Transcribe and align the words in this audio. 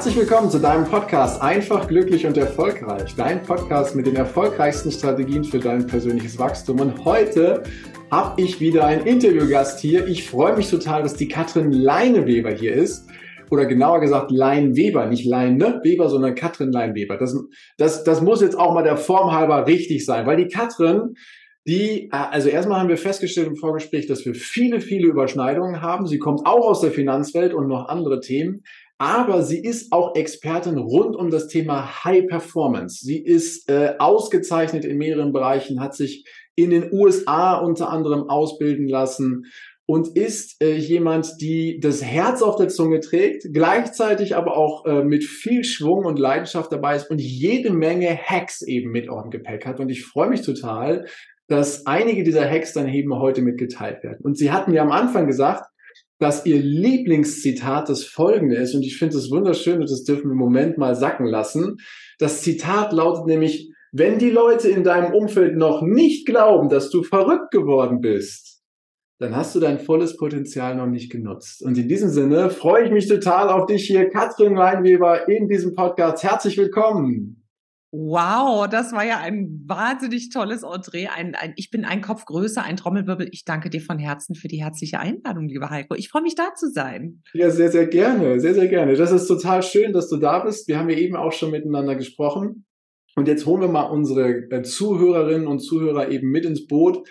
Herzlich 0.00 0.16
willkommen 0.16 0.50
zu 0.50 0.58
deinem 0.58 0.86
Podcast 0.86 1.42
Einfach, 1.42 1.86
glücklich 1.86 2.24
und 2.24 2.34
erfolgreich. 2.38 3.14
Dein 3.16 3.42
Podcast 3.42 3.94
mit 3.94 4.06
den 4.06 4.16
erfolgreichsten 4.16 4.90
Strategien 4.90 5.44
für 5.44 5.58
dein 5.58 5.86
persönliches 5.86 6.38
Wachstum. 6.38 6.80
Und 6.80 7.04
heute 7.04 7.64
habe 8.10 8.40
ich 8.40 8.60
wieder 8.60 8.86
einen 8.86 9.04
Interviewgast 9.04 9.78
hier. 9.78 10.06
Ich 10.06 10.26
freue 10.26 10.56
mich 10.56 10.70
total, 10.70 11.02
dass 11.02 11.16
die 11.16 11.28
Katrin 11.28 11.70
Leineweber 11.70 12.50
hier 12.50 12.72
ist. 12.72 13.10
Oder 13.50 13.66
genauer 13.66 14.00
gesagt 14.00 14.30
Leinweber, 14.30 15.04
nicht 15.04 15.26
Leine 15.26 15.80
Weber, 15.82 16.08
sondern 16.08 16.34
Katrin 16.34 16.72
Leinweber. 16.72 17.18
Das, 17.18 17.36
das, 17.76 18.02
das 18.02 18.22
muss 18.22 18.40
jetzt 18.40 18.58
auch 18.58 18.72
mal 18.72 18.84
der 18.84 18.96
Form 18.96 19.32
halber 19.32 19.66
richtig 19.66 20.06
sein, 20.06 20.24
weil 20.24 20.38
die 20.38 20.48
Katrin 20.48 21.14
die, 21.66 22.08
äh, 22.10 22.16
also 22.30 22.48
erstmal 22.48 22.80
haben 22.80 22.88
wir 22.88 22.96
festgestellt 22.96 23.48
im 23.48 23.56
Vorgespräch, 23.56 24.06
dass 24.06 24.24
wir 24.24 24.34
viele, 24.34 24.80
viele 24.80 25.08
Überschneidungen 25.08 25.82
haben. 25.82 26.06
Sie 26.06 26.18
kommt 26.18 26.46
auch 26.46 26.66
aus 26.66 26.80
der 26.80 26.90
Finanzwelt 26.90 27.52
und 27.52 27.68
noch 27.68 27.88
andere 27.88 28.20
Themen. 28.20 28.62
Aber 29.00 29.42
sie 29.42 29.58
ist 29.58 29.92
auch 29.92 30.14
Expertin 30.14 30.76
rund 30.76 31.16
um 31.16 31.30
das 31.30 31.48
Thema 31.48 32.04
High 32.04 32.26
Performance. 32.26 33.02
Sie 33.02 33.18
ist 33.18 33.66
äh, 33.70 33.94
ausgezeichnet 33.98 34.84
in 34.84 34.98
mehreren 34.98 35.32
Bereichen, 35.32 35.80
hat 35.80 35.94
sich 35.94 36.26
in 36.54 36.68
den 36.68 36.92
USA 36.92 37.54
unter 37.54 37.88
anderem 37.88 38.28
ausbilden 38.28 38.86
lassen 38.86 39.44
und 39.86 40.18
ist 40.18 40.62
äh, 40.62 40.74
jemand, 40.74 41.40
die 41.40 41.80
das 41.80 42.04
Herz 42.04 42.42
auf 42.42 42.56
der 42.56 42.68
Zunge 42.68 43.00
trägt, 43.00 43.46
gleichzeitig 43.54 44.36
aber 44.36 44.58
auch 44.58 44.84
äh, 44.84 45.02
mit 45.02 45.24
viel 45.24 45.64
Schwung 45.64 46.04
und 46.04 46.18
Leidenschaft 46.18 46.70
dabei 46.70 46.96
ist 46.96 47.10
und 47.10 47.22
jede 47.22 47.72
Menge 47.72 48.14
Hacks 48.14 48.60
eben 48.60 48.90
mit 48.90 49.08
auf 49.08 49.22
dem 49.22 49.30
Gepäck 49.30 49.64
hat. 49.64 49.80
Und 49.80 49.88
ich 49.88 50.04
freue 50.04 50.28
mich 50.28 50.42
total, 50.42 51.06
dass 51.48 51.86
einige 51.86 52.22
dieser 52.22 52.46
Hacks 52.46 52.74
dann 52.74 52.86
eben 52.86 53.18
heute 53.18 53.40
mitgeteilt 53.40 54.04
werden. 54.04 54.18
Und 54.22 54.36
sie 54.36 54.52
hatten 54.52 54.74
ja 54.74 54.82
am 54.82 54.92
Anfang 54.92 55.26
gesagt, 55.26 55.64
dass 56.20 56.46
ihr 56.46 56.60
Lieblingszitat 56.60 57.88
das 57.88 58.04
folgende 58.04 58.56
ist. 58.56 58.74
Und 58.74 58.82
ich 58.82 58.98
finde 58.98 59.16
es 59.16 59.30
wunderschön 59.30 59.80
und 59.80 59.90
das 59.90 60.04
dürfen 60.04 60.26
wir 60.26 60.32
im 60.32 60.38
Moment 60.38 60.78
mal 60.78 60.94
sacken 60.94 61.26
lassen. 61.26 61.78
Das 62.18 62.42
Zitat 62.42 62.92
lautet 62.92 63.26
nämlich, 63.26 63.72
wenn 63.90 64.18
die 64.18 64.30
Leute 64.30 64.68
in 64.68 64.84
deinem 64.84 65.12
Umfeld 65.14 65.56
noch 65.56 65.82
nicht 65.82 66.26
glauben, 66.26 66.68
dass 66.68 66.90
du 66.90 67.02
verrückt 67.02 67.50
geworden 67.50 68.00
bist, 68.00 68.60
dann 69.18 69.34
hast 69.34 69.54
du 69.54 69.60
dein 69.60 69.80
volles 69.80 70.16
Potenzial 70.16 70.76
noch 70.76 70.86
nicht 70.86 71.10
genutzt. 71.10 71.62
Und 71.62 71.76
in 71.76 71.88
diesem 71.88 72.10
Sinne 72.10 72.50
freue 72.50 72.84
ich 72.84 72.92
mich 72.92 73.08
total 73.08 73.48
auf 73.48 73.66
dich 73.66 73.86
hier, 73.86 74.08
Katrin 74.08 74.54
Leinweber, 74.54 75.28
in 75.28 75.48
diesem 75.48 75.74
Podcast. 75.74 76.22
Herzlich 76.22 76.56
willkommen. 76.56 77.39
Wow, 77.92 78.68
das 78.68 78.92
war 78.92 79.04
ja 79.04 79.18
ein 79.18 79.64
wahnsinnig 79.66 80.30
tolles 80.30 80.62
Entree. 80.62 81.08
Ein, 81.08 81.34
ein, 81.34 81.54
ich 81.56 81.70
bin 81.70 81.84
ein 81.84 82.02
Kopf 82.02 82.24
größer, 82.24 82.62
ein 82.62 82.76
Trommelwirbel. 82.76 83.28
Ich 83.32 83.44
danke 83.44 83.68
dir 83.68 83.80
von 83.80 83.98
Herzen 83.98 84.36
für 84.36 84.46
die 84.46 84.62
herzliche 84.62 85.00
Einladung, 85.00 85.48
lieber 85.48 85.70
Heiko. 85.70 85.96
Ich 85.96 86.08
freue 86.08 86.22
mich, 86.22 86.36
da 86.36 86.54
zu 86.54 86.70
sein. 86.70 87.22
Ja, 87.32 87.50
sehr, 87.50 87.70
sehr 87.72 87.88
gerne. 87.88 88.38
Sehr, 88.38 88.54
sehr 88.54 88.68
gerne. 88.68 88.94
Das 88.94 89.10
ist 89.10 89.26
total 89.26 89.64
schön, 89.64 89.92
dass 89.92 90.08
du 90.08 90.18
da 90.18 90.38
bist. 90.38 90.68
Wir 90.68 90.78
haben 90.78 90.88
ja 90.88 90.98
eben 90.98 91.16
auch 91.16 91.32
schon 91.32 91.50
miteinander 91.50 91.96
gesprochen. 91.96 92.64
Und 93.16 93.26
jetzt 93.26 93.44
holen 93.44 93.60
wir 93.60 93.68
mal 93.68 93.90
unsere 93.90 94.48
äh, 94.50 94.62
Zuhörerinnen 94.62 95.48
und 95.48 95.58
Zuhörer 95.58 96.10
eben 96.10 96.30
mit 96.30 96.44
ins 96.44 96.68
Boot. 96.68 97.08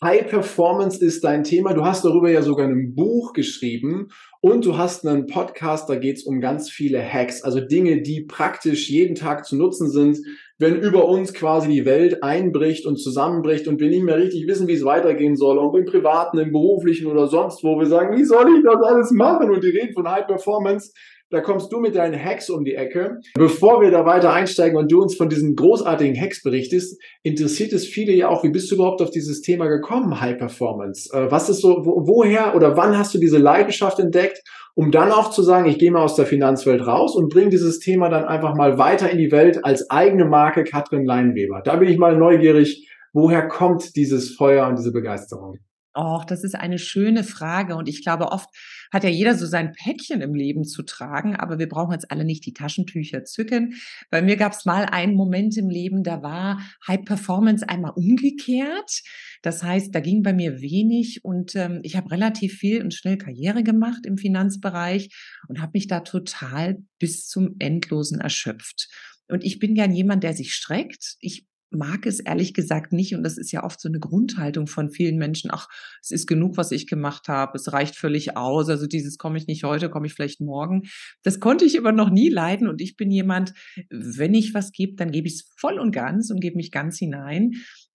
High 0.00 0.28
Performance 0.28 1.04
ist 1.04 1.22
dein 1.22 1.44
Thema. 1.44 1.74
Du 1.74 1.84
hast 1.84 2.04
darüber 2.04 2.30
ja 2.30 2.42
sogar 2.42 2.66
ein 2.66 2.94
Buch 2.94 3.34
geschrieben 3.34 4.08
und 4.40 4.64
du 4.64 4.78
hast 4.78 5.06
einen 5.06 5.26
Podcast, 5.26 5.88
da 5.88 5.96
geht 5.96 6.16
es 6.16 6.24
um 6.24 6.40
ganz 6.40 6.70
viele 6.70 7.00
Hacks, 7.00 7.42
also 7.42 7.60
Dinge, 7.60 8.02
die 8.02 8.24
praktisch 8.24 8.88
jeden 8.88 9.14
Tag 9.14 9.44
zu 9.44 9.56
nutzen 9.56 9.90
sind, 9.90 10.18
wenn 10.58 10.80
über 10.80 11.06
uns 11.06 11.34
quasi 11.34 11.68
die 11.68 11.84
Welt 11.84 12.22
einbricht 12.22 12.86
und 12.86 12.96
zusammenbricht 12.96 13.68
und 13.68 13.80
wir 13.80 13.90
nicht 13.90 14.02
mehr 14.02 14.16
richtig 14.16 14.46
wissen, 14.48 14.66
wie 14.66 14.74
es 14.74 14.84
weitergehen 14.84 15.36
soll, 15.36 15.58
ob 15.58 15.76
im 15.76 15.84
privaten, 15.84 16.38
im 16.38 16.52
beruflichen 16.52 17.06
oder 17.06 17.26
sonst 17.26 17.62
wo 17.62 17.78
wir 17.78 17.86
sagen, 17.86 18.16
wie 18.16 18.24
soll 18.24 18.46
ich 18.56 18.64
das 18.64 18.82
alles 18.82 19.10
machen? 19.10 19.50
Und 19.50 19.62
die 19.62 19.70
reden 19.70 19.92
von 19.92 20.08
High 20.08 20.26
Performance. 20.26 20.92
Da 21.32 21.40
kommst 21.40 21.72
du 21.72 21.80
mit 21.80 21.96
deinen 21.96 22.22
Hacks 22.22 22.50
um 22.50 22.62
die 22.62 22.74
Ecke. 22.74 23.18
Bevor 23.34 23.80
wir 23.80 23.90
da 23.90 24.04
weiter 24.04 24.34
einsteigen 24.34 24.76
und 24.76 24.92
du 24.92 25.00
uns 25.00 25.16
von 25.16 25.30
diesen 25.30 25.56
großartigen 25.56 26.14
Hacks 26.14 26.42
berichtest, 26.42 27.00
interessiert 27.22 27.72
es 27.72 27.86
viele 27.86 28.12
ja 28.12 28.28
auch, 28.28 28.44
wie 28.44 28.50
bist 28.50 28.70
du 28.70 28.74
überhaupt 28.74 29.00
auf 29.00 29.08
dieses 29.08 29.40
Thema 29.40 29.66
gekommen, 29.68 30.20
High 30.20 30.36
Performance? 30.36 31.08
Äh, 31.10 31.30
was 31.30 31.48
ist 31.48 31.62
so, 31.62 31.84
woher 31.86 32.54
oder 32.54 32.76
wann 32.76 32.98
hast 32.98 33.14
du 33.14 33.18
diese 33.18 33.38
Leidenschaft 33.38 33.98
entdeckt, 33.98 34.42
um 34.74 34.90
dann 34.90 35.10
auch 35.10 35.30
zu 35.30 35.42
sagen, 35.42 35.66
ich 35.70 35.78
gehe 35.78 35.90
mal 35.90 36.02
aus 36.02 36.16
der 36.16 36.26
Finanzwelt 36.26 36.86
raus 36.86 37.16
und 37.16 37.32
bringe 37.32 37.48
dieses 37.48 37.78
Thema 37.78 38.10
dann 38.10 38.26
einfach 38.26 38.54
mal 38.54 38.76
weiter 38.76 39.08
in 39.08 39.16
die 39.16 39.32
Welt 39.32 39.64
als 39.64 39.88
eigene 39.88 40.26
Marke 40.26 40.64
Katrin 40.64 41.06
Leinweber. 41.06 41.62
Da 41.64 41.76
bin 41.76 41.88
ich 41.88 41.96
mal 41.96 42.14
neugierig, 42.14 42.86
woher 43.14 43.48
kommt 43.48 43.96
dieses 43.96 44.34
Feuer 44.36 44.68
und 44.68 44.78
diese 44.78 44.92
Begeisterung? 44.92 45.56
Och, 45.94 46.24
das 46.24 46.42
ist 46.42 46.54
eine 46.54 46.78
schöne 46.78 47.22
Frage. 47.22 47.76
Und 47.76 47.88
ich 47.88 48.02
glaube, 48.02 48.32
oft 48.32 48.48
hat 48.92 49.04
ja 49.04 49.10
jeder 49.10 49.34
so 49.34 49.46
sein 49.46 49.72
Päckchen 49.72 50.20
im 50.20 50.34
Leben 50.34 50.64
zu 50.64 50.82
tragen, 50.82 51.34
aber 51.34 51.58
wir 51.58 51.68
brauchen 51.68 51.92
jetzt 51.92 52.10
alle 52.10 52.24
nicht 52.24 52.44
die 52.46 52.52
Taschentücher 52.52 53.24
zücken. 53.24 53.74
Bei 54.10 54.20
mir 54.20 54.36
gab 54.36 54.52
es 54.52 54.64
mal 54.64 54.84
einen 54.84 55.14
Moment 55.14 55.56
im 55.56 55.70
Leben, 55.70 56.04
da 56.04 56.22
war 56.22 56.60
High 56.86 57.04
Performance 57.04 57.68
einmal 57.68 57.92
umgekehrt. 57.92 59.02
Das 59.40 59.62
heißt, 59.62 59.94
da 59.94 60.00
ging 60.00 60.22
bei 60.22 60.32
mir 60.32 60.60
wenig 60.60 61.24
und 61.24 61.56
ähm, 61.56 61.80
ich 61.82 61.96
habe 61.96 62.10
relativ 62.10 62.58
viel 62.58 62.82
und 62.82 62.92
schnell 62.94 63.16
Karriere 63.16 63.62
gemacht 63.62 64.04
im 64.04 64.18
Finanzbereich 64.18 65.08
und 65.48 65.60
habe 65.60 65.72
mich 65.74 65.86
da 65.86 66.00
total 66.00 66.78
bis 66.98 67.26
zum 67.26 67.56
Endlosen 67.58 68.20
erschöpft. 68.20 68.88
Und 69.28 69.44
ich 69.44 69.58
bin 69.58 69.74
gern 69.74 69.92
jemand, 69.92 70.22
der 70.24 70.34
sich 70.34 70.52
streckt. 70.52 71.16
Ich 71.20 71.46
mag 71.74 72.06
es 72.06 72.20
ehrlich 72.20 72.54
gesagt 72.54 72.92
nicht. 72.92 73.14
Und 73.14 73.22
das 73.22 73.38
ist 73.38 73.52
ja 73.52 73.64
oft 73.64 73.80
so 73.80 73.88
eine 73.88 74.00
Grundhaltung 74.00 74.66
von 74.66 74.90
vielen 74.90 75.16
Menschen. 75.16 75.50
Ach, 75.52 75.68
es 76.00 76.10
ist 76.10 76.26
genug, 76.26 76.56
was 76.56 76.72
ich 76.72 76.86
gemacht 76.86 77.28
habe. 77.28 77.56
Es 77.56 77.72
reicht 77.72 77.96
völlig 77.96 78.36
aus. 78.36 78.68
Also 78.68 78.86
dieses 78.86 79.18
komme 79.18 79.38
ich 79.38 79.46
nicht 79.46 79.64
heute, 79.64 79.90
komme 79.90 80.06
ich 80.06 80.14
vielleicht 80.14 80.40
morgen. 80.40 80.82
Das 81.22 81.40
konnte 81.40 81.64
ich 81.64 81.78
aber 81.78 81.92
noch 81.92 82.10
nie 82.10 82.28
leiden. 82.28 82.68
Und 82.68 82.80
ich 82.80 82.96
bin 82.96 83.10
jemand, 83.10 83.52
wenn 83.90 84.34
ich 84.34 84.54
was 84.54 84.72
gebe, 84.72 84.94
dann 84.96 85.10
gebe 85.10 85.28
ich 85.28 85.34
es 85.34 85.52
voll 85.56 85.78
und 85.78 85.92
ganz 85.92 86.30
und 86.30 86.40
gebe 86.40 86.56
mich 86.56 86.70
ganz 86.70 86.98
hinein. 86.98 87.52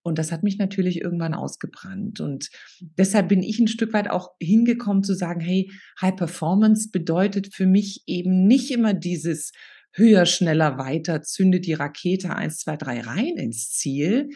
Und 0.07 0.19
das 0.19 0.31
hat 0.31 0.41
mich 0.41 0.57
natürlich 0.57 1.01
irgendwann 1.01 1.33
ausgebrannt. 1.33 2.21
Und 2.21 2.49
deshalb 2.79 3.27
bin 3.27 3.43
ich 3.43 3.59
ein 3.59 3.67
Stück 3.67 3.91
weit 3.91 4.09
auch 4.09 4.29
hingekommen 4.39 5.03
zu 5.03 5.13
sagen, 5.13 5.41
hey, 5.41 5.69
High 6.01 6.16
Performance 6.16 6.89
bedeutet 6.91 7.53
für 7.53 7.66
mich 7.66 8.03
eben 8.07 8.47
nicht 8.47 8.71
immer 8.71 8.93
dieses 8.93 9.51
höher, 9.97 10.25
schneller, 10.25 10.78
weiter, 10.78 11.22
zündet 11.22 11.66
die 11.66 11.74
Rakete 11.74 12.35
1, 12.35 12.59
2, 12.59 12.78
3 12.78 13.02
rein 13.02 13.38
ins 13.38 13.72
Ziel. 13.72 14.30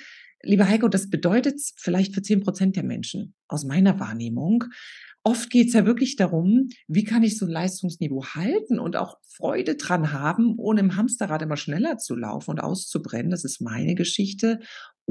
Lieber 0.44 0.68
Heiko, 0.68 0.88
das 0.88 1.10
bedeutet 1.10 1.62
vielleicht 1.78 2.16
für 2.16 2.22
10 2.22 2.42
Prozent 2.42 2.76
der 2.76 2.84
Menschen 2.84 3.36
aus 3.48 3.64
meiner 3.64 4.00
Wahrnehmung. 4.00 4.66
Oft 5.24 5.52
geht 5.52 5.68
es 5.68 5.74
ja 5.74 5.86
wirklich 5.86 6.16
darum, 6.16 6.70
wie 6.88 7.04
kann 7.04 7.22
ich 7.22 7.38
so 7.38 7.46
ein 7.46 7.52
Leistungsniveau 7.52 8.26
halten 8.34 8.80
und 8.80 8.96
auch 8.96 9.18
Freude 9.24 9.76
dran 9.76 10.12
haben, 10.12 10.56
ohne 10.58 10.80
im 10.80 10.96
Hamsterrad 10.96 11.44
immer 11.44 11.58
schneller 11.58 11.98
zu 11.98 12.16
laufen 12.16 12.50
und 12.52 12.60
auszubrennen. 12.60 13.30
Das 13.30 13.44
ist 13.44 13.62
meine 13.62 13.94
Geschichte. 13.94 14.60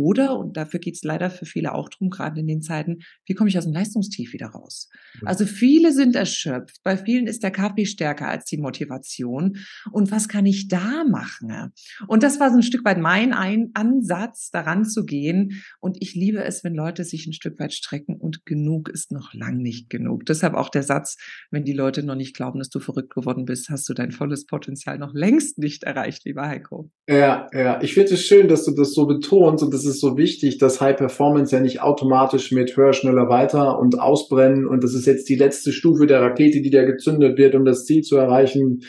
Oder, 0.00 0.38
und 0.38 0.56
dafür 0.56 0.80
geht 0.80 0.94
es 0.94 1.02
leider 1.02 1.28
für 1.28 1.44
viele 1.44 1.74
auch 1.74 1.90
drum, 1.90 2.08
gerade 2.08 2.40
in 2.40 2.46
den 2.46 2.62
Zeiten, 2.62 3.00
wie 3.26 3.34
komme 3.34 3.50
ich 3.50 3.58
aus 3.58 3.64
dem 3.64 3.74
Leistungstief 3.74 4.32
wieder 4.32 4.46
raus? 4.46 4.88
Also 5.26 5.44
viele 5.44 5.92
sind 5.92 6.16
erschöpft. 6.16 6.78
Bei 6.82 6.96
vielen 6.96 7.26
ist 7.26 7.42
der 7.42 7.50
Kaffee 7.50 7.84
stärker 7.84 8.28
als 8.28 8.46
die 8.46 8.56
Motivation. 8.56 9.58
Und 9.92 10.10
was 10.10 10.26
kann 10.26 10.46
ich 10.46 10.68
da 10.68 11.04
machen? 11.04 11.72
Und 12.08 12.22
das 12.22 12.40
war 12.40 12.48
so 12.50 12.56
ein 12.56 12.62
Stück 12.62 12.82
weit 12.86 12.98
mein 12.98 13.34
ein 13.34 13.72
Ansatz, 13.74 14.50
daran 14.50 14.86
zu 14.86 15.04
gehen. 15.04 15.62
Und 15.80 15.98
ich 16.00 16.14
liebe 16.14 16.42
es, 16.42 16.64
wenn 16.64 16.74
Leute 16.74 17.04
sich 17.04 17.26
ein 17.26 17.34
Stück 17.34 17.60
weit 17.60 17.74
strecken 17.74 18.16
und 18.16 18.46
genug 18.46 18.88
ist 18.88 19.12
noch 19.12 19.34
lang 19.34 19.58
nicht 19.58 19.90
genug. 19.90 20.24
Deshalb 20.24 20.54
auch 20.54 20.70
der 20.70 20.82
Satz, 20.82 21.18
wenn 21.50 21.64
die 21.64 21.74
Leute 21.74 22.02
noch 22.02 22.14
nicht 22.14 22.34
glauben, 22.34 22.58
dass 22.58 22.70
du 22.70 22.80
verrückt 22.80 23.14
geworden 23.14 23.44
bist, 23.44 23.68
hast 23.68 23.86
du 23.86 23.92
dein 23.92 24.12
volles 24.12 24.46
Potenzial 24.46 24.98
noch 24.98 25.12
längst 25.12 25.58
nicht 25.58 25.82
erreicht, 25.82 26.24
lieber 26.24 26.48
Heiko. 26.48 26.90
Ja, 27.06 27.48
ja. 27.52 27.82
Ich 27.82 27.92
finde 27.92 28.14
es 28.14 28.24
schön, 28.24 28.48
dass 28.48 28.64
du 28.64 28.70
das 28.72 28.94
so 28.94 29.06
betonst 29.06 29.62
und 29.62 29.74
das 29.74 29.84
ist 29.84 29.89
so 29.98 30.16
wichtig, 30.16 30.58
dass 30.58 30.80
High 30.80 30.96
Performance 30.96 31.54
ja 31.54 31.60
nicht 31.60 31.82
automatisch 31.82 32.52
mit 32.52 32.76
höher, 32.76 32.92
schneller, 32.92 33.28
weiter 33.28 33.78
und 33.78 33.98
ausbrennen 33.98 34.66
und 34.66 34.84
das 34.84 34.94
ist 34.94 35.06
jetzt 35.06 35.28
die 35.28 35.36
letzte 35.36 35.72
Stufe 35.72 36.06
der 36.06 36.20
Rakete, 36.20 36.60
die 36.60 36.70
da 36.70 36.84
gezündet 36.84 37.38
wird, 37.38 37.54
um 37.54 37.64
das 37.64 37.86
Ziel 37.86 38.02
zu 38.02 38.16
erreichen, 38.16 38.82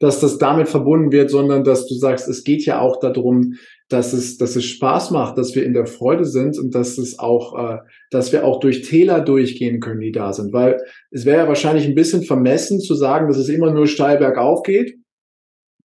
dass 0.00 0.18
das 0.18 0.36
damit 0.36 0.68
verbunden 0.68 1.12
wird, 1.12 1.30
sondern 1.30 1.62
dass 1.62 1.86
du 1.86 1.94
sagst, 1.94 2.28
es 2.28 2.42
geht 2.42 2.66
ja 2.66 2.80
auch 2.80 2.98
darum, 2.98 3.54
dass 3.88 4.12
es, 4.12 4.36
dass 4.36 4.56
es 4.56 4.64
Spaß 4.64 5.12
macht, 5.12 5.38
dass 5.38 5.54
wir 5.54 5.64
in 5.64 5.74
der 5.74 5.86
Freude 5.86 6.24
sind 6.24 6.58
und 6.58 6.74
dass 6.74 6.98
es 6.98 7.18
auch, 7.20 7.56
äh, 7.56 7.78
dass 8.10 8.32
wir 8.32 8.44
auch 8.44 8.58
durch 8.58 8.82
Täler 8.82 9.20
durchgehen 9.20 9.78
können, 9.80 10.00
die 10.00 10.10
da 10.10 10.32
sind. 10.32 10.52
Weil 10.52 10.78
es 11.12 11.24
wäre 11.24 11.38
ja 11.42 11.48
wahrscheinlich 11.48 11.86
ein 11.86 11.94
bisschen 11.94 12.24
vermessen 12.24 12.80
zu 12.80 12.94
sagen, 12.94 13.28
dass 13.28 13.36
es 13.36 13.48
immer 13.48 13.72
nur 13.72 13.86
steil 13.86 14.18
bergauf 14.18 14.62
geht 14.64 14.96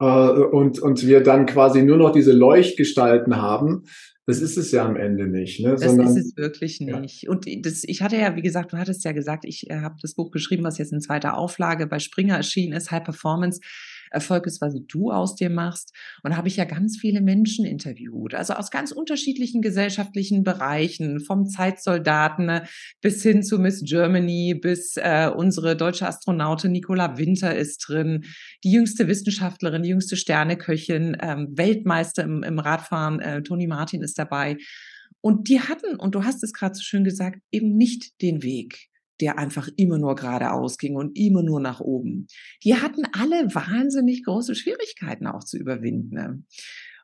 äh, 0.00 0.05
und, 0.05 0.81
und 0.81 1.06
wir 1.06 1.23
dann 1.23 1.47
quasi 1.47 1.82
nur 1.82 1.99
noch 1.99 2.12
diese 2.12 2.32
Leuchtgestalten 2.32 3.37
haben. 3.37 3.85
Das 4.26 4.41
ist 4.41 4.56
es 4.56 4.70
ja 4.70 4.87
am 4.87 4.97
Ende 4.97 5.26
nicht. 5.26 5.61
Ne? 5.61 5.73
Das 5.73 5.82
Sondern, 5.82 6.06
ist 6.06 6.17
es 6.17 6.37
wirklich 6.37 6.81
nicht. 6.81 7.23
Ja. 7.23 7.31
Und 7.31 7.47
das, 7.64 7.82
ich 7.85 8.02
hatte 8.02 8.17
ja, 8.17 8.37
wie 8.37 8.43
gesagt, 8.43 8.73
du 8.73 8.79
hattest 8.79 9.05
ja 9.05 9.12
gesagt, 9.12 9.44
ich 9.44 9.69
äh, 9.70 9.81
habe 9.81 9.97
das 10.00 10.14
Buch 10.14 10.31
geschrieben, 10.31 10.64
was 10.64 10.79
jetzt 10.79 10.93
in 10.93 11.00
zweiter 11.00 11.37
Auflage 11.37 11.87
bei 11.87 11.99
Springer 11.99 12.37
erschienen 12.37 12.73
ist, 12.73 12.91
High 12.91 13.05
Performance. 13.05 13.61
Erfolg 14.10 14.46
ist, 14.46 14.60
was 14.60 14.74
du 14.88 15.10
aus 15.10 15.34
dir 15.34 15.50
machst. 15.50 15.94
Und 16.22 16.32
da 16.32 16.36
habe 16.36 16.48
ich 16.48 16.56
ja 16.56 16.64
ganz 16.64 16.98
viele 16.98 17.20
Menschen 17.20 17.64
interviewt, 17.64 18.34
also 18.34 18.54
aus 18.54 18.70
ganz 18.70 18.92
unterschiedlichen 18.92 19.62
gesellschaftlichen 19.62 20.42
Bereichen, 20.42 21.20
vom 21.20 21.46
Zeitsoldaten 21.46 22.46
ne, 22.46 22.66
bis 23.00 23.22
hin 23.22 23.42
zu 23.42 23.58
Miss 23.58 23.82
Germany, 23.84 24.54
bis 24.54 24.96
äh, 24.96 25.30
unsere 25.34 25.76
deutsche 25.76 26.06
Astronautin 26.06 26.72
Nicola 26.72 27.16
Winter 27.18 27.56
ist 27.56 27.88
drin, 27.88 28.24
die 28.64 28.72
jüngste 28.72 29.08
Wissenschaftlerin, 29.08 29.82
die 29.82 29.90
jüngste 29.90 30.16
Sterneköchin, 30.16 31.16
ähm, 31.20 31.48
Weltmeister 31.52 32.24
im, 32.24 32.42
im 32.42 32.58
Radfahren, 32.58 33.20
äh, 33.20 33.42
Toni 33.42 33.66
Martin 33.66 34.02
ist 34.02 34.18
dabei. 34.18 34.56
Und 35.20 35.48
die 35.48 35.60
hatten, 35.60 35.96
und 35.96 36.14
du 36.14 36.24
hast 36.24 36.42
es 36.42 36.52
gerade 36.52 36.74
so 36.74 36.82
schön 36.82 37.04
gesagt, 37.04 37.40
eben 37.50 37.76
nicht 37.76 38.20
den 38.22 38.42
Weg, 38.42 38.89
der 39.20 39.38
einfach 39.38 39.69
immer 39.76 39.99
nur 39.99 40.14
geradeaus 40.14 40.78
ging 40.78 40.96
und 40.96 41.17
immer 41.17 41.43
nur 41.43 41.61
nach 41.61 41.81
oben. 41.81 42.26
Die 42.64 42.75
hatten 42.75 43.05
alle 43.12 43.55
wahnsinnig 43.55 44.25
große 44.25 44.55
Schwierigkeiten 44.55 45.26
auch 45.26 45.44
zu 45.44 45.58
überwinden. 45.58 46.14
Ne? 46.14 46.43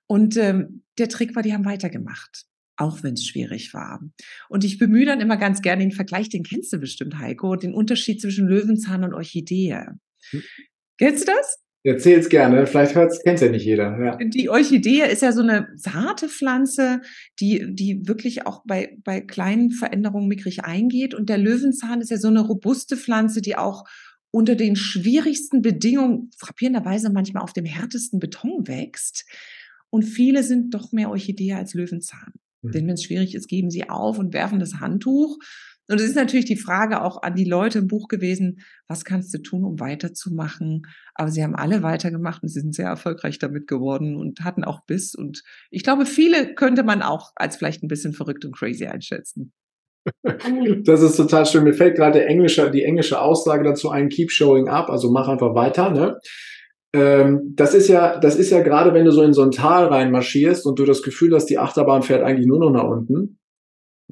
Und 0.06 0.36
ähm, 0.36 0.82
der 0.98 1.08
Trick 1.08 1.34
war, 1.34 1.42
die 1.42 1.52
haben 1.52 1.64
weitergemacht 1.64 2.46
auch 2.76 3.02
wenn 3.02 3.14
es 3.14 3.26
schwierig 3.26 3.72
war. 3.74 4.02
Und 4.48 4.64
ich 4.64 4.78
bemühe 4.78 5.06
dann 5.06 5.20
immer 5.20 5.36
ganz 5.36 5.62
gerne 5.62 5.82
den 5.82 5.92
Vergleich, 5.92 6.28
den 6.28 6.42
kennst 6.42 6.72
du 6.72 6.78
bestimmt, 6.78 7.18
Heiko, 7.18 7.56
den 7.56 7.74
Unterschied 7.74 8.20
zwischen 8.20 8.46
Löwenzahn 8.46 9.04
und 9.04 9.14
Orchidee. 9.14 9.80
Hm. 10.30 10.42
Kennst 10.98 11.26
du 11.26 11.32
das? 11.32 11.65
Erzähl's 11.86 12.28
gerne, 12.28 12.66
vielleicht 12.66 12.94
kennt 12.94 13.40
ja 13.40 13.48
nicht 13.48 13.64
jeder. 13.64 13.96
Ja. 14.04 14.16
Die 14.16 14.48
Orchidee 14.48 15.02
ist 15.10 15.22
ja 15.22 15.30
so 15.30 15.40
eine 15.40 15.68
zarte 15.76 16.28
Pflanze, 16.28 17.00
die, 17.38 17.64
die 17.74 18.08
wirklich 18.08 18.44
auch 18.44 18.64
bei, 18.66 18.98
bei 19.04 19.20
kleinen 19.20 19.70
Veränderungen 19.70 20.26
mickrig 20.26 20.64
eingeht. 20.64 21.14
Und 21.14 21.28
der 21.28 21.38
Löwenzahn 21.38 22.00
ist 22.00 22.10
ja 22.10 22.16
so 22.16 22.26
eine 22.26 22.40
robuste 22.40 22.96
Pflanze, 22.96 23.40
die 23.40 23.56
auch 23.56 23.84
unter 24.32 24.56
den 24.56 24.74
schwierigsten 24.74 25.62
Bedingungen 25.62 26.32
frappierenderweise 26.36 27.10
manchmal 27.10 27.44
auf 27.44 27.52
dem 27.52 27.64
härtesten 27.64 28.18
Beton 28.18 28.66
wächst. 28.66 29.24
Und 29.88 30.02
viele 30.02 30.42
sind 30.42 30.74
doch 30.74 30.90
mehr 30.90 31.10
Orchidee 31.10 31.52
als 31.52 31.72
Löwenzahn. 31.74 32.32
Denn 32.62 32.88
wenn 32.88 32.94
es 32.94 33.04
schwierig 33.04 33.36
ist, 33.36 33.46
geben 33.46 33.70
sie 33.70 33.88
auf 33.88 34.18
und 34.18 34.34
werfen 34.34 34.58
das 34.58 34.80
Handtuch. 34.80 35.38
Und 35.88 36.00
es 36.00 36.08
ist 36.08 36.16
natürlich 36.16 36.46
die 36.46 36.56
Frage 36.56 37.02
auch 37.02 37.22
an 37.22 37.34
die 37.34 37.44
Leute 37.44 37.78
im 37.78 37.86
Buch 37.86 38.08
gewesen, 38.08 38.60
was 38.88 39.04
kannst 39.04 39.32
du 39.32 39.38
tun, 39.38 39.64
um 39.64 39.78
weiterzumachen? 39.78 40.82
Aber 41.14 41.30
sie 41.30 41.42
haben 41.42 41.54
alle 41.54 41.82
weitergemacht 41.82 42.42
und 42.42 42.48
sie 42.48 42.60
sind 42.60 42.74
sehr 42.74 42.88
erfolgreich 42.88 43.38
damit 43.38 43.66
geworden 43.68 44.16
und 44.16 44.40
hatten 44.40 44.64
auch 44.64 44.84
Biss. 44.84 45.14
Und 45.14 45.42
ich 45.70 45.84
glaube, 45.84 46.06
viele 46.06 46.54
könnte 46.54 46.82
man 46.82 47.02
auch 47.02 47.32
als 47.36 47.56
vielleicht 47.56 47.82
ein 47.82 47.88
bisschen 47.88 48.12
verrückt 48.12 48.44
und 48.44 48.56
crazy 48.56 48.86
einschätzen. 48.86 49.52
Das 50.84 51.02
ist 51.02 51.16
total 51.16 51.46
schön. 51.46 51.64
Mir 51.64 51.74
fällt 51.74 51.96
gerade 51.96 52.24
englische, 52.24 52.70
die 52.70 52.84
englische 52.84 53.20
Aussage 53.20 53.64
dazu 53.64 53.90
ein, 53.90 54.08
keep 54.08 54.30
showing 54.30 54.68
up, 54.68 54.88
also 54.88 55.10
mach 55.10 55.26
einfach 55.26 55.56
weiter. 55.56 55.90
Ne? 55.90 56.20
Ähm, 56.92 57.54
das 57.56 57.74
ist 57.74 57.88
ja, 57.88 58.16
das 58.16 58.36
ist 58.36 58.50
ja 58.50 58.62
gerade, 58.62 58.94
wenn 58.94 59.04
du 59.04 59.10
so 59.10 59.22
in 59.22 59.32
so 59.32 59.42
ein 59.42 59.50
Tal 59.50 59.86
reinmarschierst 59.86 60.64
und 60.64 60.78
du 60.78 60.84
das 60.84 61.02
Gefühl 61.02 61.34
hast, 61.34 61.46
die 61.46 61.58
Achterbahn 61.58 62.02
fährt 62.02 62.22
eigentlich 62.22 62.46
nur 62.46 62.60
noch 62.60 62.70
nach 62.70 62.88
unten 62.88 63.40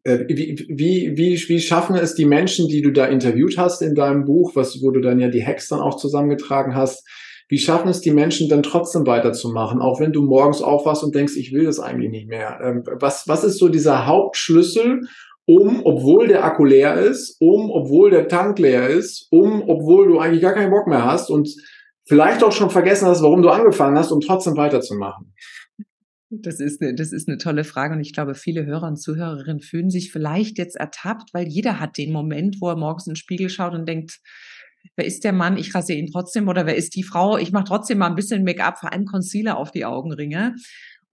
wie, 0.05 0.67
wie, 0.69 1.17
wie, 1.17 1.49
wie 1.49 1.61
schaffen 1.61 1.97
es 1.97 2.15
die 2.15 2.27
Menschen, 2.27 2.69
die 2.69 2.83
du 2.83 2.91
da 2.93 3.07
interviewt 3.07 3.57
hast 3.57 3.81
in 3.81 3.95
deinem 3.95 4.25
Buch, 4.25 4.53
was, 4.55 4.83
wo 4.83 4.91
du 4.91 5.01
dann 5.01 5.19
ja 5.19 5.29
die 5.29 5.45
Hacks 5.45 5.69
dann 5.69 5.81
auch 5.81 5.97
zusammengetragen 5.97 6.75
hast, 6.75 7.09
wie 7.49 7.59
schaffen 7.59 7.89
es 7.89 8.01
die 8.01 8.11
Menschen 8.11 8.49
dann 8.49 8.63
trotzdem 8.63 9.07
weiterzumachen, 9.07 9.81
auch 9.81 10.01
wenn 10.01 10.13
du 10.13 10.23
morgens 10.23 10.63
aufwachst 10.63 11.05
und 11.05 11.15
denkst, 11.15 11.37
ich 11.37 11.53
will 11.53 11.65
das 11.65 11.79
eigentlich 11.79 12.11
nicht 12.11 12.29
mehr? 12.29 12.59
Ähm, 12.63 12.83
was, 13.01 13.29
was 13.29 13.45
ist 13.45 13.59
so 13.59 13.69
dieser 13.69 14.07
Hauptschlüssel, 14.07 15.01
um, 15.47 15.83
obwohl 15.85 16.27
der 16.27 16.45
Akku 16.45 16.65
leer 16.65 16.95
ist, 16.95 17.37
um, 17.41 17.71
obwohl 17.71 18.11
der 18.11 18.29
Tank 18.29 18.59
leer 18.59 18.89
ist, 18.89 19.29
um, 19.31 19.63
obwohl 19.69 20.09
du 20.09 20.19
eigentlich 20.19 20.41
gar 20.41 20.55
keinen 20.55 20.71
Bock 20.71 20.87
mehr 20.87 21.05
hast 21.05 21.31
und 21.31 21.49
vielleicht 22.07 22.43
auch 22.43 22.53
schon 22.53 22.71
vergessen 22.71 23.09
hast, 23.09 23.23
warum 23.23 23.43
du 23.43 23.51
angefangen 23.51 23.99
hast, 23.99 24.11
um 24.11 24.21
trotzdem 24.21 24.57
weiterzumachen? 24.57 25.35
Das 26.43 26.61
ist, 26.61 26.81
eine, 26.81 26.95
das 26.95 27.13
ist 27.13 27.29
eine 27.29 27.39
tolle 27.39 27.65
Frage 27.65 27.95
und 27.95 28.01
ich 28.01 28.13
glaube, 28.13 28.35
viele 28.35 28.67
Hörer 28.67 28.89
und 28.89 28.97
Zuhörerinnen 28.97 29.61
fühlen 29.61 29.91
sich 29.91 30.13
vielleicht 30.13 30.59
jetzt 30.59 30.77
ertappt, 30.77 31.33
weil 31.33 31.49
jeder 31.49 31.81
hat 31.81 31.97
den 31.99 32.13
Moment, 32.13 32.57
wo 32.61 32.69
er 32.69 32.77
morgens 32.77 33.07
in 33.07 33.13
den 33.13 33.17
Spiegel 33.17 33.49
schaut 33.49 33.75
und 33.75 33.89
denkt, 33.89 34.21
wer 34.97 35.07
ist 35.07 35.25
der 35.25 35.33
Mann? 35.33 35.57
Ich 35.57 35.75
rasiere 35.75 35.99
ihn 35.99 36.11
trotzdem 36.11 36.49
oder 36.49 36.67
wer 36.67 36.77
ist 36.77 36.95
die 36.95 37.03
Frau? 37.03 37.39
Ich 37.39 37.53
mache 37.53 37.65
trotzdem 37.65 37.99
mal 37.99 38.09
ein 38.09 38.15
bisschen 38.15 38.45
Make-up, 38.45 38.79
vor 38.79 38.93
allem 38.93 39.07
Concealer 39.07 39.57
auf 39.57 39.71
die 39.71 39.85
Augenringe. 39.85 40.55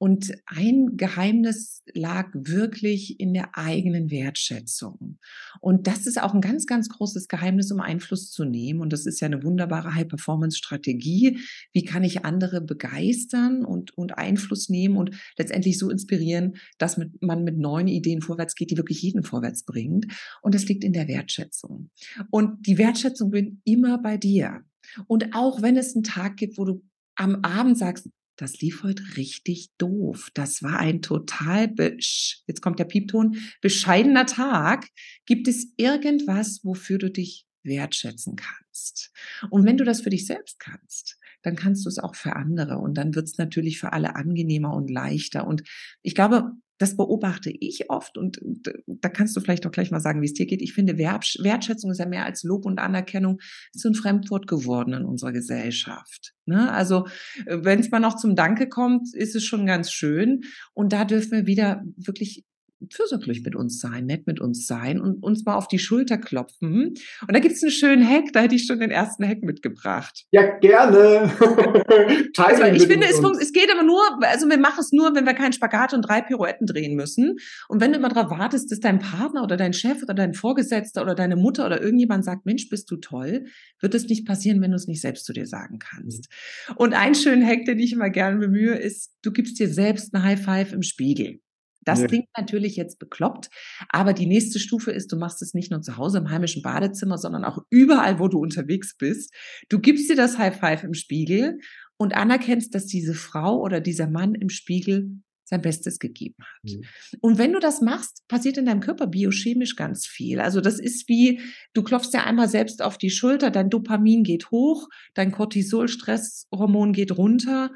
Und 0.01 0.33
ein 0.47 0.97
Geheimnis 0.97 1.83
lag 1.93 2.31
wirklich 2.33 3.19
in 3.19 3.35
der 3.35 3.55
eigenen 3.55 4.09
Wertschätzung. 4.09 5.19
Und 5.59 5.85
das 5.85 6.07
ist 6.07 6.19
auch 6.19 6.33
ein 6.33 6.41
ganz, 6.41 6.65
ganz 6.65 6.89
großes 6.89 7.27
Geheimnis, 7.27 7.71
um 7.71 7.79
Einfluss 7.79 8.31
zu 8.31 8.43
nehmen. 8.43 8.81
Und 8.81 8.93
das 8.93 9.05
ist 9.05 9.19
ja 9.19 9.27
eine 9.27 9.43
wunderbare 9.43 9.93
High-Performance-Strategie. 9.93 11.37
Wie 11.71 11.85
kann 11.85 12.03
ich 12.03 12.25
andere 12.25 12.61
begeistern 12.61 13.63
und, 13.63 13.95
und 13.95 14.17
Einfluss 14.17 14.69
nehmen 14.69 14.97
und 14.97 15.15
letztendlich 15.37 15.77
so 15.77 15.91
inspirieren, 15.91 16.55
dass 16.79 16.97
mit, 16.97 17.21
man 17.21 17.43
mit 17.43 17.59
neuen 17.59 17.87
Ideen 17.87 18.23
vorwärts 18.23 18.55
geht, 18.55 18.71
die 18.71 18.77
wirklich 18.77 19.03
jeden 19.03 19.21
vorwärts 19.21 19.65
bringt. 19.65 20.07
Und 20.41 20.55
das 20.55 20.65
liegt 20.65 20.83
in 20.83 20.93
der 20.93 21.07
Wertschätzung. 21.07 21.91
Und 22.31 22.65
die 22.65 22.79
Wertschätzung 22.79 23.29
bin 23.29 23.61
immer 23.65 24.01
bei 24.01 24.17
dir. 24.17 24.61
Und 25.05 25.35
auch 25.35 25.61
wenn 25.61 25.77
es 25.77 25.93
einen 25.93 26.03
Tag 26.03 26.37
gibt, 26.37 26.57
wo 26.57 26.65
du 26.65 26.81
am 27.13 27.35
Abend 27.43 27.77
sagst, 27.77 28.09
das 28.41 28.59
lief 28.59 28.81
heute 28.81 29.03
richtig 29.17 29.69
doof. 29.77 30.31
Das 30.33 30.63
war 30.63 30.79
ein 30.79 31.03
total, 31.03 31.71
jetzt 31.77 32.61
kommt 32.61 32.79
der 32.79 32.85
Piepton, 32.85 33.37
bescheidener 33.61 34.25
Tag. 34.25 34.87
Gibt 35.27 35.47
es 35.47 35.73
irgendwas, 35.77 36.61
wofür 36.63 36.97
du 36.97 37.11
dich 37.11 37.45
wertschätzen 37.61 38.35
kannst? 38.35 39.11
Und 39.51 39.65
wenn 39.65 39.77
du 39.77 39.83
das 39.83 40.01
für 40.01 40.09
dich 40.09 40.25
selbst 40.25 40.59
kannst, 40.59 41.19
dann 41.43 41.55
kannst 41.55 41.85
du 41.85 41.89
es 41.89 41.99
auch 41.99 42.15
für 42.15 42.35
andere 42.35 42.79
und 42.79 42.95
dann 42.95 43.13
wird 43.13 43.27
es 43.27 43.37
natürlich 43.37 43.79
für 43.79 43.93
alle 43.93 44.15
angenehmer 44.15 44.73
und 44.73 44.89
leichter. 44.89 45.45
Und 45.45 45.61
ich 46.01 46.15
glaube, 46.15 46.51
das 46.81 46.97
beobachte 46.97 47.51
ich 47.51 47.91
oft 47.91 48.17
und 48.17 48.41
da 48.87 49.07
kannst 49.09 49.35
du 49.35 49.39
vielleicht 49.39 49.67
auch 49.67 49.71
gleich 49.71 49.91
mal 49.91 49.99
sagen, 49.99 50.21
wie 50.21 50.25
es 50.25 50.33
dir 50.33 50.47
geht. 50.47 50.63
Ich 50.63 50.73
finde, 50.73 50.97
Wertschätzung 50.97 51.91
ist 51.91 51.99
ja 51.99 52.07
mehr 52.07 52.25
als 52.25 52.41
Lob 52.41 52.65
und 52.65 52.79
Anerkennung, 52.79 53.39
ist 53.71 53.83
so 53.83 53.89
ein 53.89 53.93
Fremdwort 53.93 54.47
geworden 54.47 54.93
in 54.93 55.05
unserer 55.05 55.31
Gesellschaft. 55.31 56.33
Ne? 56.45 56.71
Also 56.71 57.05
äh, 57.45 57.59
wenn 57.61 57.79
es 57.79 57.91
mal 57.91 57.99
noch 57.99 58.15
zum 58.15 58.35
Danke 58.35 58.67
kommt, 58.67 59.13
ist 59.13 59.35
es 59.35 59.45
schon 59.45 59.67
ganz 59.67 59.91
schön. 59.91 60.41
Und 60.73 60.91
da 60.91 61.05
dürfen 61.05 61.31
wir 61.31 61.45
wieder 61.45 61.83
wirklich 61.97 62.45
fürsorglich 62.89 63.43
mit 63.43 63.55
uns 63.55 63.79
sein, 63.79 64.05
nett 64.05 64.27
mit 64.27 64.39
uns 64.39 64.65
sein 64.67 64.99
und 64.99 65.23
uns 65.23 65.45
mal 65.45 65.55
auf 65.55 65.67
die 65.67 65.79
Schulter 65.79 66.17
klopfen. 66.17 66.93
Und 67.21 67.33
da 67.33 67.39
gibt 67.39 67.55
es 67.55 67.63
einen 67.63 67.71
schönen 67.71 68.07
Hack, 68.07 68.33
da 68.33 68.41
hätte 68.41 68.55
ich 68.55 68.65
schon 68.65 68.79
den 68.79 68.91
ersten 68.91 69.27
Hack 69.27 69.43
mitgebracht. 69.43 70.25
Ja, 70.31 70.57
gerne. 70.59 71.31
also 72.37 72.63
ich 72.63 72.87
finde, 72.87 73.07
es, 73.07 73.19
es, 73.39 73.53
geht 73.53 73.71
aber 73.71 73.83
nur, 73.83 74.01
also 74.21 74.49
wir 74.49 74.57
machen 74.57 74.79
es 74.79 74.91
nur, 74.91 75.13
wenn 75.15 75.25
wir 75.25 75.33
keinen 75.33 75.53
Spagat 75.53 75.93
und 75.93 76.01
drei 76.01 76.21
Pirouetten 76.21 76.65
drehen 76.65 76.95
müssen. 76.95 77.37
Und 77.67 77.81
wenn 77.81 77.91
du 77.91 77.99
immer 77.99 78.09
darauf 78.09 78.31
wartest, 78.31 78.71
dass 78.71 78.79
dein 78.79 78.99
Partner 78.99 79.43
oder 79.43 79.57
dein 79.57 79.73
Chef 79.73 80.01
oder 80.03 80.13
dein 80.13 80.33
Vorgesetzter 80.33 81.01
oder 81.01 81.15
deine 81.15 81.35
Mutter 81.35 81.65
oder 81.65 81.81
irgendjemand 81.81 82.25
sagt, 82.25 82.45
Mensch, 82.45 82.69
bist 82.69 82.89
du 82.89 82.97
toll, 82.97 83.45
wird 83.79 83.95
es 83.95 84.07
nicht 84.07 84.25
passieren, 84.25 84.61
wenn 84.61 84.71
du 84.71 84.77
es 84.77 84.87
nicht 84.87 85.01
selbst 85.01 85.25
zu 85.25 85.33
dir 85.33 85.45
sagen 85.45 85.79
kannst. 85.79 86.29
Mhm. 86.69 86.75
Und 86.77 86.93
ein 86.93 87.15
schöner 87.15 87.45
Hack, 87.45 87.65
den 87.65 87.79
ich 87.79 87.93
immer 87.93 88.09
gerne 88.09 88.39
bemühe, 88.39 88.75
ist, 88.75 89.11
du 89.21 89.31
gibst 89.31 89.59
dir 89.59 89.69
selbst 89.69 90.13
eine 90.13 90.23
High 90.23 90.41
Five 90.41 90.73
im 90.73 90.81
Spiegel. 90.81 91.39
Das 91.83 92.01
ja. 92.01 92.07
klingt 92.07 92.27
natürlich 92.37 92.75
jetzt 92.75 92.99
bekloppt, 92.99 93.49
aber 93.89 94.13
die 94.13 94.27
nächste 94.27 94.59
Stufe 94.59 94.91
ist, 94.91 95.11
du 95.11 95.17
machst 95.17 95.41
es 95.41 95.53
nicht 95.53 95.71
nur 95.71 95.81
zu 95.81 95.97
Hause 95.97 96.19
im 96.19 96.29
heimischen 96.29 96.61
Badezimmer, 96.61 97.17
sondern 97.17 97.43
auch 97.43 97.59
überall, 97.69 98.19
wo 98.19 98.27
du 98.27 98.39
unterwegs 98.39 98.95
bist. 98.95 99.33
Du 99.69 99.79
gibst 99.79 100.09
dir 100.09 100.15
das 100.15 100.37
High 100.37 100.57
Five 100.57 100.83
im 100.83 100.93
Spiegel 100.93 101.59
und 101.97 102.15
anerkennst, 102.15 102.73
dass 102.75 102.85
diese 102.85 103.13
Frau 103.13 103.59
oder 103.59 103.79
dieser 103.79 104.07
Mann 104.07 104.35
im 104.35 104.49
Spiegel 104.49 105.21
sein 105.51 105.61
Bestes 105.61 105.99
gegeben 105.99 106.37
hat. 106.39 106.63
Mhm. 106.63 106.81
Und 107.19 107.37
wenn 107.37 107.53
du 107.53 107.59
das 107.59 107.81
machst, 107.81 108.25
passiert 108.27 108.57
in 108.57 108.65
deinem 108.65 108.79
Körper 108.79 109.07
biochemisch 109.07 109.75
ganz 109.75 110.07
viel. 110.07 110.39
Also 110.39 110.61
das 110.61 110.79
ist 110.79 111.09
wie, 111.09 111.41
du 111.73 111.83
klopfst 111.83 112.13
ja 112.13 112.23
einmal 112.23 112.47
selbst 112.47 112.81
auf 112.81 112.97
die 112.97 113.09
Schulter, 113.09 113.51
dein 113.51 113.69
Dopamin 113.69 114.23
geht 114.23 114.49
hoch, 114.49 114.87
dein 115.13 115.31
Cortisol-Stresshormon 115.31 116.93
geht 116.93 117.17
runter 117.17 117.71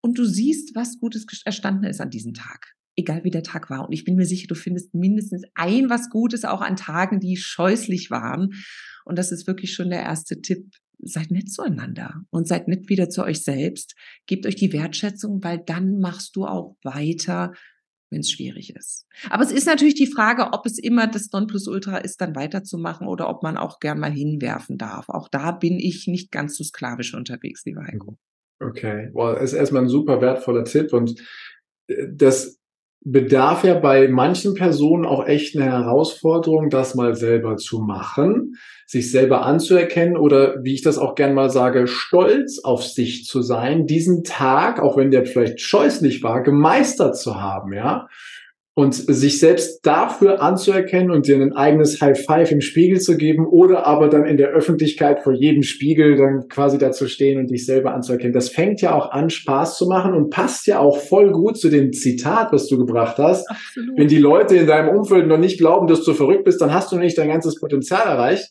und 0.00 0.16
du 0.16 0.24
siehst, 0.24 0.74
was 0.74 0.98
Gutes 0.98 1.26
erstanden 1.44 1.84
ist 1.84 2.00
an 2.00 2.10
diesem 2.10 2.32
Tag 2.32 2.77
egal 2.98 3.24
wie 3.24 3.30
der 3.30 3.42
Tag 3.42 3.70
war. 3.70 3.86
Und 3.86 3.92
ich 3.92 4.04
bin 4.04 4.16
mir 4.16 4.26
sicher, 4.26 4.48
du 4.48 4.54
findest 4.54 4.94
mindestens 4.94 5.44
ein 5.54 5.88
was 5.88 6.10
Gutes 6.10 6.44
auch 6.44 6.60
an 6.60 6.76
Tagen, 6.76 7.20
die 7.20 7.36
scheußlich 7.36 8.10
waren. 8.10 8.50
Und 9.04 9.18
das 9.18 9.32
ist 9.32 9.46
wirklich 9.46 9.72
schon 9.72 9.90
der 9.90 10.02
erste 10.02 10.40
Tipp. 10.40 10.66
Seid 11.00 11.30
nett 11.30 11.50
zueinander 11.50 12.24
und 12.30 12.48
seid 12.48 12.66
nett 12.66 12.88
wieder 12.88 13.08
zu 13.08 13.22
euch 13.22 13.44
selbst. 13.44 13.94
Gebt 14.26 14.46
euch 14.46 14.56
die 14.56 14.72
Wertschätzung, 14.72 15.42
weil 15.44 15.62
dann 15.64 16.00
machst 16.00 16.34
du 16.34 16.44
auch 16.44 16.76
weiter, 16.82 17.52
wenn 18.10 18.20
es 18.20 18.32
schwierig 18.32 18.74
ist. 18.74 19.06
Aber 19.30 19.44
es 19.44 19.52
ist 19.52 19.66
natürlich 19.66 19.94
die 19.94 20.08
Frage, 20.08 20.52
ob 20.52 20.66
es 20.66 20.76
immer 20.76 21.06
das 21.06 21.30
Nonplusultra 21.30 21.98
ist, 21.98 22.20
dann 22.20 22.34
weiterzumachen 22.34 23.06
oder 23.06 23.28
ob 23.28 23.44
man 23.44 23.56
auch 23.56 23.78
gern 23.78 24.00
mal 24.00 24.10
hinwerfen 24.10 24.76
darf. 24.76 25.08
Auch 25.08 25.28
da 25.28 25.52
bin 25.52 25.78
ich 25.78 26.08
nicht 26.08 26.32
ganz 26.32 26.56
so 26.56 26.64
sklavisch 26.64 27.14
unterwegs, 27.14 27.64
lieber 27.64 27.84
Heiko. 27.84 28.18
Okay, 28.60 29.10
well, 29.14 29.36
ist 29.36 29.52
erstmal 29.52 29.82
ein 29.82 29.88
super 29.88 30.20
wertvoller 30.20 30.64
Tipp 30.64 30.92
und 30.92 31.20
äh, 31.86 32.08
das 32.12 32.58
bedarf 33.04 33.64
ja 33.64 33.74
bei 33.74 34.08
manchen 34.08 34.54
Personen 34.54 35.06
auch 35.06 35.26
echt 35.26 35.56
eine 35.56 35.66
Herausforderung, 35.66 36.68
das 36.68 36.94
mal 36.94 37.14
selber 37.14 37.56
zu 37.56 37.78
machen, 37.78 38.56
sich 38.86 39.10
selber 39.10 39.42
anzuerkennen 39.42 40.16
oder 40.16 40.56
wie 40.62 40.74
ich 40.74 40.82
das 40.82 40.98
auch 40.98 41.14
gern 41.14 41.34
mal 41.34 41.50
sage, 41.50 41.86
stolz 41.86 42.60
auf 42.64 42.82
sich 42.82 43.24
zu 43.24 43.42
sein, 43.42 43.86
diesen 43.86 44.24
Tag, 44.24 44.80
auch 44.80 44.96
wenn 44.96 45.10
der 45.10 45.26
vielleicht 45.26 45.60
scheußlich 45.60 46.22
war, 46.22 46.42
gemeistert 46.42 47.16
zu 47.16 47.40
haben, 47.40 47.72
ja 47.72 48.08
und 48.78 48.94
sich 48.94 49.40
selbst 49.40 49.84
dafür 49.84 50.40
anzuerkennen 50.40 51.10
und 51.10 51.26
dir 51.26 51.34
ein 51.34 51.52
eigenes 51.52 52.00
High 52.00 52.16
Five 52.24 52.52
im 52.52 52.60
Spiegel 52.60 53.00
zu 53.00 53.16
geben 53.16 53.44
oder 53.44 53.84
aber 53.88 54.06
dann 54.06 54.24
in 54.24 54.36
der 54.36 54.50
Öffentlichkeit 54.50 55.18
vor 55.24 55.32
jedem 55.32 55.64
Spiegel 55.64 56.14
dann 56.14 56.46
quasi 56.48 56.78
dazu 56.78 57.08
stehen 57.08 57.40
und 57.40 57.50
dich 57.50 57.66
selber 57.66 57.92
anzuerkennen. 57.92 58.32
Das 58.32 58.50
fängt 58.50 58.80
ja 58.80 58.94
auch 58.94 59.10
an, 59.10 59.30
Spaß 59.30 59.78
zu 59.78 59.88
machen 59.88 60.14
und 60.14 60.30
passt 60.30 60.68
ja 60.68 60.78
auch 60.78 60.96
voll 60.96 61.32
gut 61.32 61.58
zu 61.58 61.70
dem 61.70 61.92
Zitat, 61.92 62.52
was 62.52 62.68
du 62.68 62.78
gebracht 62.78 63.18
hast. 63.18 63.50
Absolut. 63.50 63.98
Wenn 63.98 64.06
die 64.06 64.18
Leute 64.18 64.54
in 64.54 64.68
deinem 64.68 64.96
Umfeld 64.96 65.26
noch 65.26 65.38
nicht 65.38 65.58
glauben, 65.58 65.88
dass 65.88 66.04
du 66.04 66.14
verrückt 66.14 66.44
bist, 66.44 66.60
dann 66.60 66.72
hast 66.72 66.92
du 66.92 66.98
nicht 66.98 67.18
dein 67.18 67.30
ganzes 67.30 67.58
Potenzial 67.58 68.06
erreicht. 68.06 68.46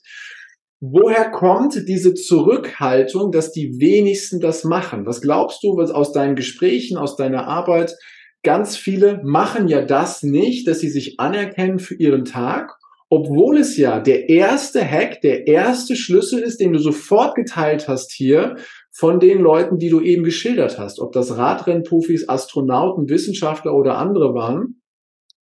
Woher 0.82 1.32
kommt 1.32 1.88
diese 1.88 2.16
Zurückhaltung, 2.16 3.32
dass 3.32 3.54
die 3.54 3.80
wenigsten 3.80 4.42
das 4.42 4.66
machen? 4.66 5.06
Was 5.06 5.22
glaubst 5.22 5.64
du, 5.64 5.78
was 5.78 5.90
aus 5.90 6.12
deinen 6.12 6.36
Gesprächen, 6.36 6.98
aus 6.98 7.16
deiner 7.16 7.48
Arbeit, 7.48 7.96
ganz 8.44 8.78
viele 8.78 9.22
machen 9.24 9.68
ja 9.68 9.82
das 9.82 10.24
nicht, 10.24 10.68
dass 10.68 10.80
sie 10.80 10.90
sich 10.90 11.20
anerkennen 11.20 11.80
für 11.80 11.96
ihren 11.96 12.26
Tag, 12.26 12.78
obwohl 13.10 13.58
es 13.58 13.78
ja 13.78 14.00
der 14.00 14.30
erste 14.30 14.84
Hack, 14.84 15.22
der 15.22 15.48
erste 15.48 15.96
Schlüssel 15.96 16.42
ist, 16.42 16.60
den 16.60 16.74
du 16.74 16.80
sofort 16.80 17.36
geteilt 17.36 17.88
hast 17.88 18.12
hier 18.12 18.58
von 18.92 19.20
den 19.20 19.40
Leuten, 19.40 19.78
die 19.78 19.90
du 19.90 20.02
eben 20.02 20.24
geschildert 20.24 20.78
hast, 20.78 21.00
ob 21.00 21.14
das 21.14 21.38
Radrennprofis, 21.38 22.28
Astronauten, 22.28 23.10
Wissenschaftler 23.10 23.74
oder 23.74 23.98
andere 23.98 24.34
waren. 24.34 24.82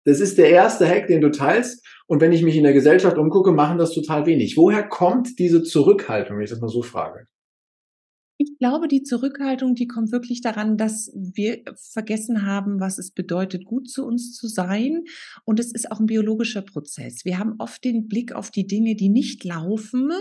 Das 0.05 0.19
ist 0.19 0.37
der 0.37 0.49
erste 0.49 0.87
Hack, 0.87 1.07
den 1.07 1.21
du 1.21 1.31
teilst. 1.31 1.85
Und 2.07 2.19
wenn 2.19 2.33
ich 2.33 2.43
mich 2.43 2.57
in 2.57 2.63
der 2.63 2.73
Gesellschaft 2.73 3.17
umgucke, 3.17 3.53
machen 3.53 3.77
das 3.77 3.93
total 3.93 4.25
wenig. 4.25 4.57
Woher 4.57 4.83
kommt 4.83 5.39
diese 5.39 5.63
Zurückhaltung, 5.63 6.37
wenn 6.37 6.43
ich 6.43 6.49
das 6.49 6.59
mal 6.59 6.67
so 6.67 6.81
frage? 6.81 7.27
Ich 8.45 8.57
glaube, 8.57 8.87
die 8.87 9.03
Zurückhaltung, 9.03 9.73
die 9.75 9.87
kommt 9.87 10.11
wirklich 10.11 10.41
daran, 10.41 10.75
dass 10.75 11.11
wir 11.15 11.61
vergessen 11.75 12.45
haben, 12.45 12.79
was 12.79 12.97
es 12.97 13.11
bedeutet, 13.11 13.63
gut 13.63 13.89
zu 13.89 14.05
uns 14.05 14.33
zu 14.33 14.47
sein. 14.47 15.03
Und 15.45 15.59
es 15.59 15.71
ist 15.71 15.91
auch 15.91 15.99
ein 15.99 16.07
biologischer 16.07 16.61
Prozess. 16.61 17.23
Wir 17.23 17.39
haben 17.39 17.55
oft 17.59 17.83
den 17.83 18.07
Blick 18.07 18.33
auf 18.33 18.51
die 18.51 18.67
Dinge, 18.67 18.95
die 18.95 19.09
nicht 19.09 19.43
laufen. 19.45 20.11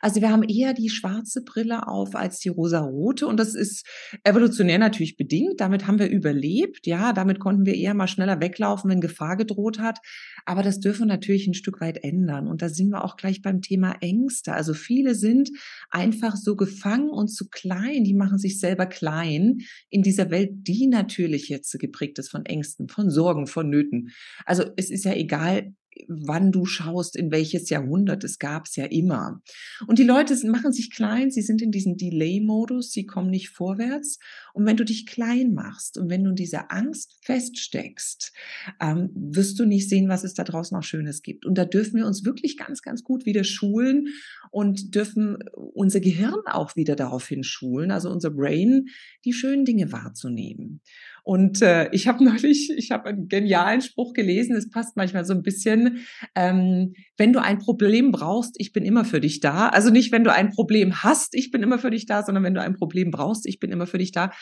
Also 0.00 0.20
wir 0.20 0.30
haben 0.30 0.44
eher 0.44 0.74
die 0.74 0.90
schwarze 0.90 1.42
Brille 1.42 1.88
auf 1.88 2.14
als 2.14 2.38
die 2.38 2.50
rosa-rote. 2.50 3.26
Und 3.26 3.38
das 3.40 3.54
ist 3.54 3.84
evolutionär 4.22 4.78
natürlich 4.78 5.16
bedingt. 5.16 5.60
Damit 5.60 5.86
haben 5.86 5.98
wir 5.98 6.08
überlebt. 6.08 6.86
Ja, 6.86 7.12
damit 7.12 7.40
konnten 7.40 7.66
wir 7.66 7.74
eher 7.74 7.94
mal 7.94 8.08
schneller 8.08 8.40
weglaufen, 8.40 8.90
wenn 8.90 9.00
Gefahr 9.00 9.36
gedroht 9.36 9.80
hat. 9.80 9.98
Aber 10.46 10.62
das 10.62 10.78
dürfen 10.78 11.02
wir 11.02 11.14
natürlich 11.14 11.46
ein 11.48 11.54
Stück 11.54 11.80
weit 11.80 12.04
ändern. 12.04 12.46
Und 12.46 12.62
da 12.62 12.68
sind 12.68 12.90
wir 12.90 13.04
auch 13.04 13.16
gleich 13.16 13.42
beim 13.42 13.60
Thema 13.60 13.96
Ängste. 14.00 14.52
Also 14.52 14.72
viele 14.74 15.14
sind 15.14 15.50
einfach 15.90 16.36
so 16.36 16.54
gefangen 16.54 17.10
und 17.10 17.28
zu 17.28 17.48
klein, 17.48 17.71
die 18.04 18.14
machen 18.14 18.38
sich 18.38 18.58
selber 18.58 18.86
klein 18.86 19.58
in 19.90 20.02
dieser 20.02 20.30
Welt, 20.30 20.50
die 20.52 20.86
natürlich 20.86 21.48
jetzt 21.48 21.78
geprägt 21.78 22.18
ist 22.18 22.30
von 22.30 22.44
Ängsten, 22.46 22.88
von 22.88 23.10
Sorgen, 23.10 23.46
von 23.46 23.68
Nöten. 23.68 24.10
Also 24.44 24.64
es 24.76 24.90
ist 24.90 25.04
ja 25.04 25.14
egal, 25.14 25.74
wann 26.08 26.52
du 26.52 26.64
schaust, 26.66 27.16
in 27.16 27.30
welches 27.30 27.70
Jahrhundert, 27.70 28.24
es 28.24 28.38
gab 28.38 28.66
es 28.66 28.76
ja 28.76 28.84
immer. 28.86 29.40
Und 29.86 29.98
die 29.98 30.04
Leute 30.04 30.34
machen 30.46 30.72
sich 30.72 30.90
klein, 30.90 31.30
sie 31.30 31.42
sind 31.42 31.62
in 31.62 31.70
diesem 31.70 31.96
Delay-Modus, 31.96 32.92
sie 32.92 33.06
kommen 33.06 33.30
nicht 33.30 33.50
vorwärts. 33.50 34.18
Und 34.54 34.66
wenn 34.66 34.76
du 34.76 34.84
dich 34.84 35.06
klein 35.06 35.54
machst 35.54 35.98
und 35.98 36.10
wenn 36.10 36.24
du 36.24 36.30
in 36.30 36.36
dieser 36.36 36.72
Angst 36.72 37.18
feststeckst, 37.22 38.32
ähm, 38.80 39.10
wirst 39.14 39.58
du 39.58 39.64
nicht 39.64 39.88
sehen, 39.88 40.08
was 40.08 40.24
es 40.24 40.34
da 40.34 40.44
draußen 40.44 40.76
noch 40.76 40.84
Schönes 40.84 41.22
gibt. 41.22 41.46
Und 41.46 41.56
da 41.56 41.64
dürfen 41.64 41.96
wir 41.96 42.06
uns 42.06 42.24
wirklich 42.24 42.56
ganz, 42.56 42.82
ganz 42.82 43.02
gut 43.02 43.26
wieder 43.26 43.44
schulen 43.44 44.08
und 44.50 44.94
dürfen 44.94 45.38
unser 45.54 46.00
Gehirn 46.00 46.40
auch 46.46 46.76
wieder 46.76 46.96
daraufhin 46.96 47.42
schulen, 47.42 47.90
also 47.90 48.10
unser 48.10 48.30
Brain, 48.30 48.86
die 49.24 49.32
schönen 49.32 49.64
Dinge 49.64 49.92
wahrzunehmen. 49.92 50.80
Und 51.22 51.62
äh, 51.62 51.88
ich 51.92 52.08
habe 52.08 52.24
neulich, 52.24 52.72
ich 52.76 52.90
habe 52.90 53.10
einen 53.10 53.28
genialen 53.28 53.80
Spruch 53.80 54.12
gelesen, 54.12 54.56
es 54.56 54.70
passt 54.70 54.96
manchmal 54.96 55.24
so 55.24 55.34
ein 55.34 55.42
bisschen, 55.42 56.04
ähm, 56.34 56.94
wenn 57.22 57.32
du 57.32 57.40
ein 57.40 57.60
Problem 57.60 58.10
brauchst, 58.10 58.56
ich 58.58 58.72
bin 58.72 58.84
immer 58.84 59.04
für 59.04 59.20
dich 59.20 59.38
da. 59.38 59.68
Also 59.68 59.90
nicht, 59.90 60.10
wenn 60.10 60.24
du 60.24 60.32
ein 60.32 60.50
Problem 60.50 61.04
hast, 61.04 61.36
ich 61.36 61.52
bin 61.52 61.62
immer 61.62 61.78
für 61.78 61.90
dich 61.90 62.04
da, 62.04 62.24
sondern 62.24 62.42
wenn 62.42 62.54
du 62.54 62.60
ein 62.60 62.74
Problem 62.74 63.12
brauchst, 63.12 63.46
ich 63.46 63.60
bin 63.60 63.70
immer 63.70 63.86
für 63.86 63.98
dich 63.98 64.10
da. 64.10 64.32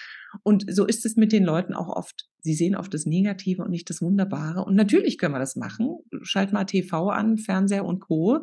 Und 0.44 0.64
so 0.66 0.86
ist 0.86 1.04
es 1.04 1.14
mit 1.14 1.30
den 1.30 1.44
Leuten 1.44 1.74
auch 1.74 1.94
oft. 1.94 2.30
Sie 2.40 2.54
sehen 2.54 2.74
oft 2.74 2.94
das 2.94 3.04
Negative 3.04 3.62
und 3.62 3.70
nicht 3.70 3.90
das 3.90 4.00
Wunderbare. 4.00 4.64
Und 4.64 4.76
natürlich 4.76 5.18
können 5.18 5.34
wir 5.34 5.38
das 5.38 5.56
machen. 5.56 5.98
Schalt 6.22 6.54
mal 6.54 6.64
TV 6.64 7.10
an, 7.10 7.36
Fernseher 7.36 7.84
und 7.84 8.00
Co. 8.00 8.38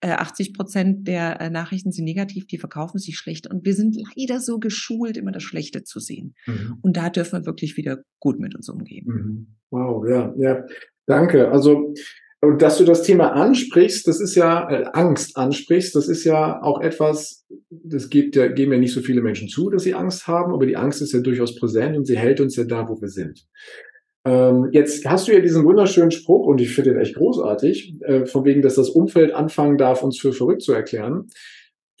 Äh, 0.00 0.12
80 0.12 0.54
Prozent 0.54 1.06
der 1.06 1.42
äh, 1.42 1.50
Nachrichten 1.50 1.92
sind 1.92 2.06
negativ, 2.06 2.46
die 2.46 2.56
verkaufen 2.56 2.96
sich 2.96 3.18
schlecht. 3.18 3.50
Und 3.50 3.66
wir 3.66 3.74
sind 3.74 3.98
leider 4.16 4.40
so 4.40 4.60
geschult, 4.60 5.18
immer 5.18 5.32
das 5.32 5.42
Schlechte 5.42 5.84
zu 5.84 6.00
sehen. 6.00 6.34
Mhm. 6.46 6.78
Und 6.80 6.96
da 6.96 7.10
dürfen 7.10 7.40
wir 7.40 7.44
wirklich 7.44 7.76
wieder 7.76 7.98
gut 8.18 8.40
mit 8.40 8.54
uns 8.54 8.70
umgehen. 8.70 9.04
Mhm. 9.06 9.56
Wow, 9.68 10.08
ja, 10.08 10.32
ja. 10.38 10.64
Danke. 11.06 11.50
Also 11.50 11.92
und 12.44 12.62
dass 12.62 12.78
du 12.78 12.84
das 12.84 13.02
Thema 13.02 13.32
ansprichst, 13.32 14.06
das 14.06 14.20
ist 14.20 14.34
ja 14.34 14.70
äh, 14.70 14.84
Angst 14.92 15.36
ansprichst, 15.36 15.94
das 15.94 16.08
ist 16.08 16.24
ja 16.24 16.62
auch 16.62 16.80
etwas, 16.80 17.44
das 17.70 18.10
gibt 18.10 18.36
ja, 18.36 18.48
geben 18.48 18.72
ja 18.72 18.78
nicht 18.78 18.92
so 18.92 19.00
viele 19.00 19.22
Menschen 19.22 19.48
zu, 19.48 19.70
dass 19.70 19.82
sie 19.82 19.94
Angst 19.94 20.26
haben, 20.26 20.52
aber 20.52 20.66
die 20.66 20.76
Angst 20.76 21.02
ist 21.02 21.12
ja 21.12 21.20
durchaus 21.20 21.56
präsent 21.56 21.96
und 21.96 22.06
sie 22.06 22.16
hält 22.16 22.40
uns 22.40 22.56
ja 22.56 22.64
da, 22.64 22.88
wo 22.88 23.00
wir 23.00 23.08
sind. 23.08 23.46
Ähm, 24.26 24.68
jetzt 24.72 25.04
hast 25.04 25.28
du 25.28 25.32
ja 25.32 25.40
diesen 25.40 25.64
wunderschönen 25.64 26.10
Spruch 26.10 26.46
und 26.46 26.60
ich 26.60 26.74
finde 26.74 26.92
den 26.92 27.00
echt 27.00 27.16
großartig, 27.16 27.94
äh, 28.02 28.26
von 28.26 28.44
wegen, 28.44 28.62
dass 28.62 28.76
das 28.76 28.88
Umfeld 28.88 29.34
anfangen 29.34 29.76
darf, 29.76 30.02
uns 30.02 30.18
für 30.18 30.32
verrückt 30.32 30.62
zu 30.62 30.72
erklären. 30.72 31.28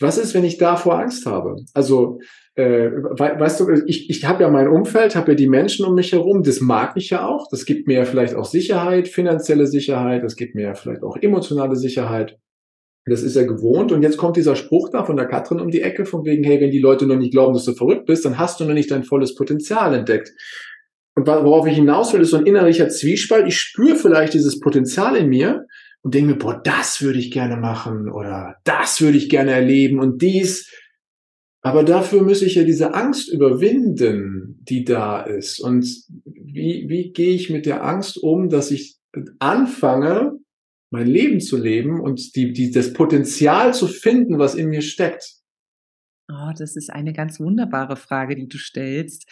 Was 0.00 0.18
ist, 0.18 0.34
wenn 0.34 0.44
ich 0.44 0.56
davor 0.56 0.98
Angst 0.98 1.26
habe? 1.26 1.56
Also 1.74 2.18
äh, 2.56 2.90
weißt 2.90 3.60
du, 3.60 3.70
ich, 3.86 4.08
ich 4.08 4.24
habe 4.24 4.44
ja 4.44 4.50
mein 4.50 4.68
Umfeld, 4.68 5.16
habe 5.16 5.32
ja 5.32 5.34
die 5.34 5.48
Menschen 5.48 5.84
um 5.84 5.94
mich 5.94 6.12
herum, 6.12 6.42
das 6.42 6.60
mag 6.60 6.96
ich 6.96 7.10
ja 7.10 7.26
auch, 7.26 7.48
das 7.50 7.64
gibt 7.64 7.88
mir 7.88 8.06
vielleicht 8.06 8.34
auch 8.36 8.44
Sicherheit, 8.44 9.08
finanzielle 9.08 9.66
Sicherheit, 9.66 10.22
das 10.22 10.36
gibt 10.36 10.54
mir 10.54 10.74
vielleicht 10.74 11.02
auch 11.02 11.16
emotionale 11.16 11.76
Sicherheit. 11.76 12.38
Das 13.06 13.22
ist 13.22 13.36
ja 13.36 13.42
gewohnt. 13.44 13.92
Und 13.92 14.02
jetzt 14.02 14.16
kommt 14.16 14.36
dieser 14.36 14.56
Spruch 14.56 14.88
da 14.88 15.04
von 15.04 15.16
der 15.16 15.26
Katrin 15.26 15.60
um 15.60 15.70
die 15.70 15.82
Ecke, 15.82 16.06
von 16.06 16.24
wegen, 16.24 16.42
hey, 16.42 16.58
wenn 16.60 16.70
die 16.70 16.78
Leute 16.78 17.06
noch 17.06 17.16
nicht 17.16 17.32
glauben, 17.32 17.52
dass 17.52 17.66
du 17.66 17.74
verrückt 17.74 18.06
bist, 18.06 18.24
dann 18.24 18.38
hast 18.38 18.60
du 18.60 18.64
noch 18.64 18.72
nicht 18.72 18.90
dein 18.90 19.04
volles 19.04 19.34
Potenzial 19.34 19.94
entdeckt. 19.94 20.32
Und 21.14 21.26
worauf 21.26 21.66
ich 21.66 21.76
hinaus 21.76 22.14
will, 22.14 22.22
ist 22.22 22.30
so 22.30 22.38
ein 22.38 22.46
innerlicher 22.46 22.88
Zwiespalt. 22.88 23.46
Ich 23.46 23.58
spüre 23.58 23.96
vielleicht 23.96 24.32
dieses 24.32 24.58
Potenzial 24.58 25.16
in 25.16 25.28
mir 25.28 25.66
und 26.02 26.14
denke 26.14 26.32
mir, 26.32 26.38
boah, 26.38 26.60
das 26.64 27.02
würde 27.02 27.18
ich 27.18 27.30
gerne 27.30 27.56
machen 27.56 28.10
oder 28.10 28.56
das 28.64 29.00
würde 29.00 29.18
ich 29.18 29.28
gerne 29.28 29.52
erleben 29.52 30.00
und 30.00 30.22
dies 30.22 30.70
aber 31.64 31.82
dafür 31.82 32.22
muss 32.22 32.42
ich 32.42 32.56
ja 32.56 32.62
diese 32.62 32.92
Angst 32.92 33.32
überwinden, 33.32 34.60
die 34.68 34.84
da 34.84 35.22
ist. 35.22 35.60
Und 35.60 35.86
wie, 36.26 36.84
wie 36.88 37.10
gehe 37.12 37.34
ich 37.34 37.48
mit 37.48 37.64
der 37.64 37.82
Angst 37.82 38.22
um, 38.22 38.50
dass 38.50 38.70
ich 38.70 38.98
anfange, 39.38 40.38
mein 40.90 41.06
Leben 41.06 41.40
zu 41.40 41.56
leben 41.56 42.00
und 42.02 42.36
die, 42.36 42.52
die, 42.52 42.70
das 42.70 42.92
Potenzial 42.92 43.72
zu 43.72 43.86
finden, 43.86 44.38
was 44.38 44.54
in 44.54 44.68
mir 44.68 44.82
steckt? 44.82 45.36
Oh, 46.30 46.52
das 46.56 46.76
ist 46.76 46.90
eine 46.90 47.14
ganz 47.14 47.40
wunderbare 47.40 47.96
Frage, 47.96 48.36
die 48.36 48.46
du 48.46 48.58
stellst. 48.58 49.26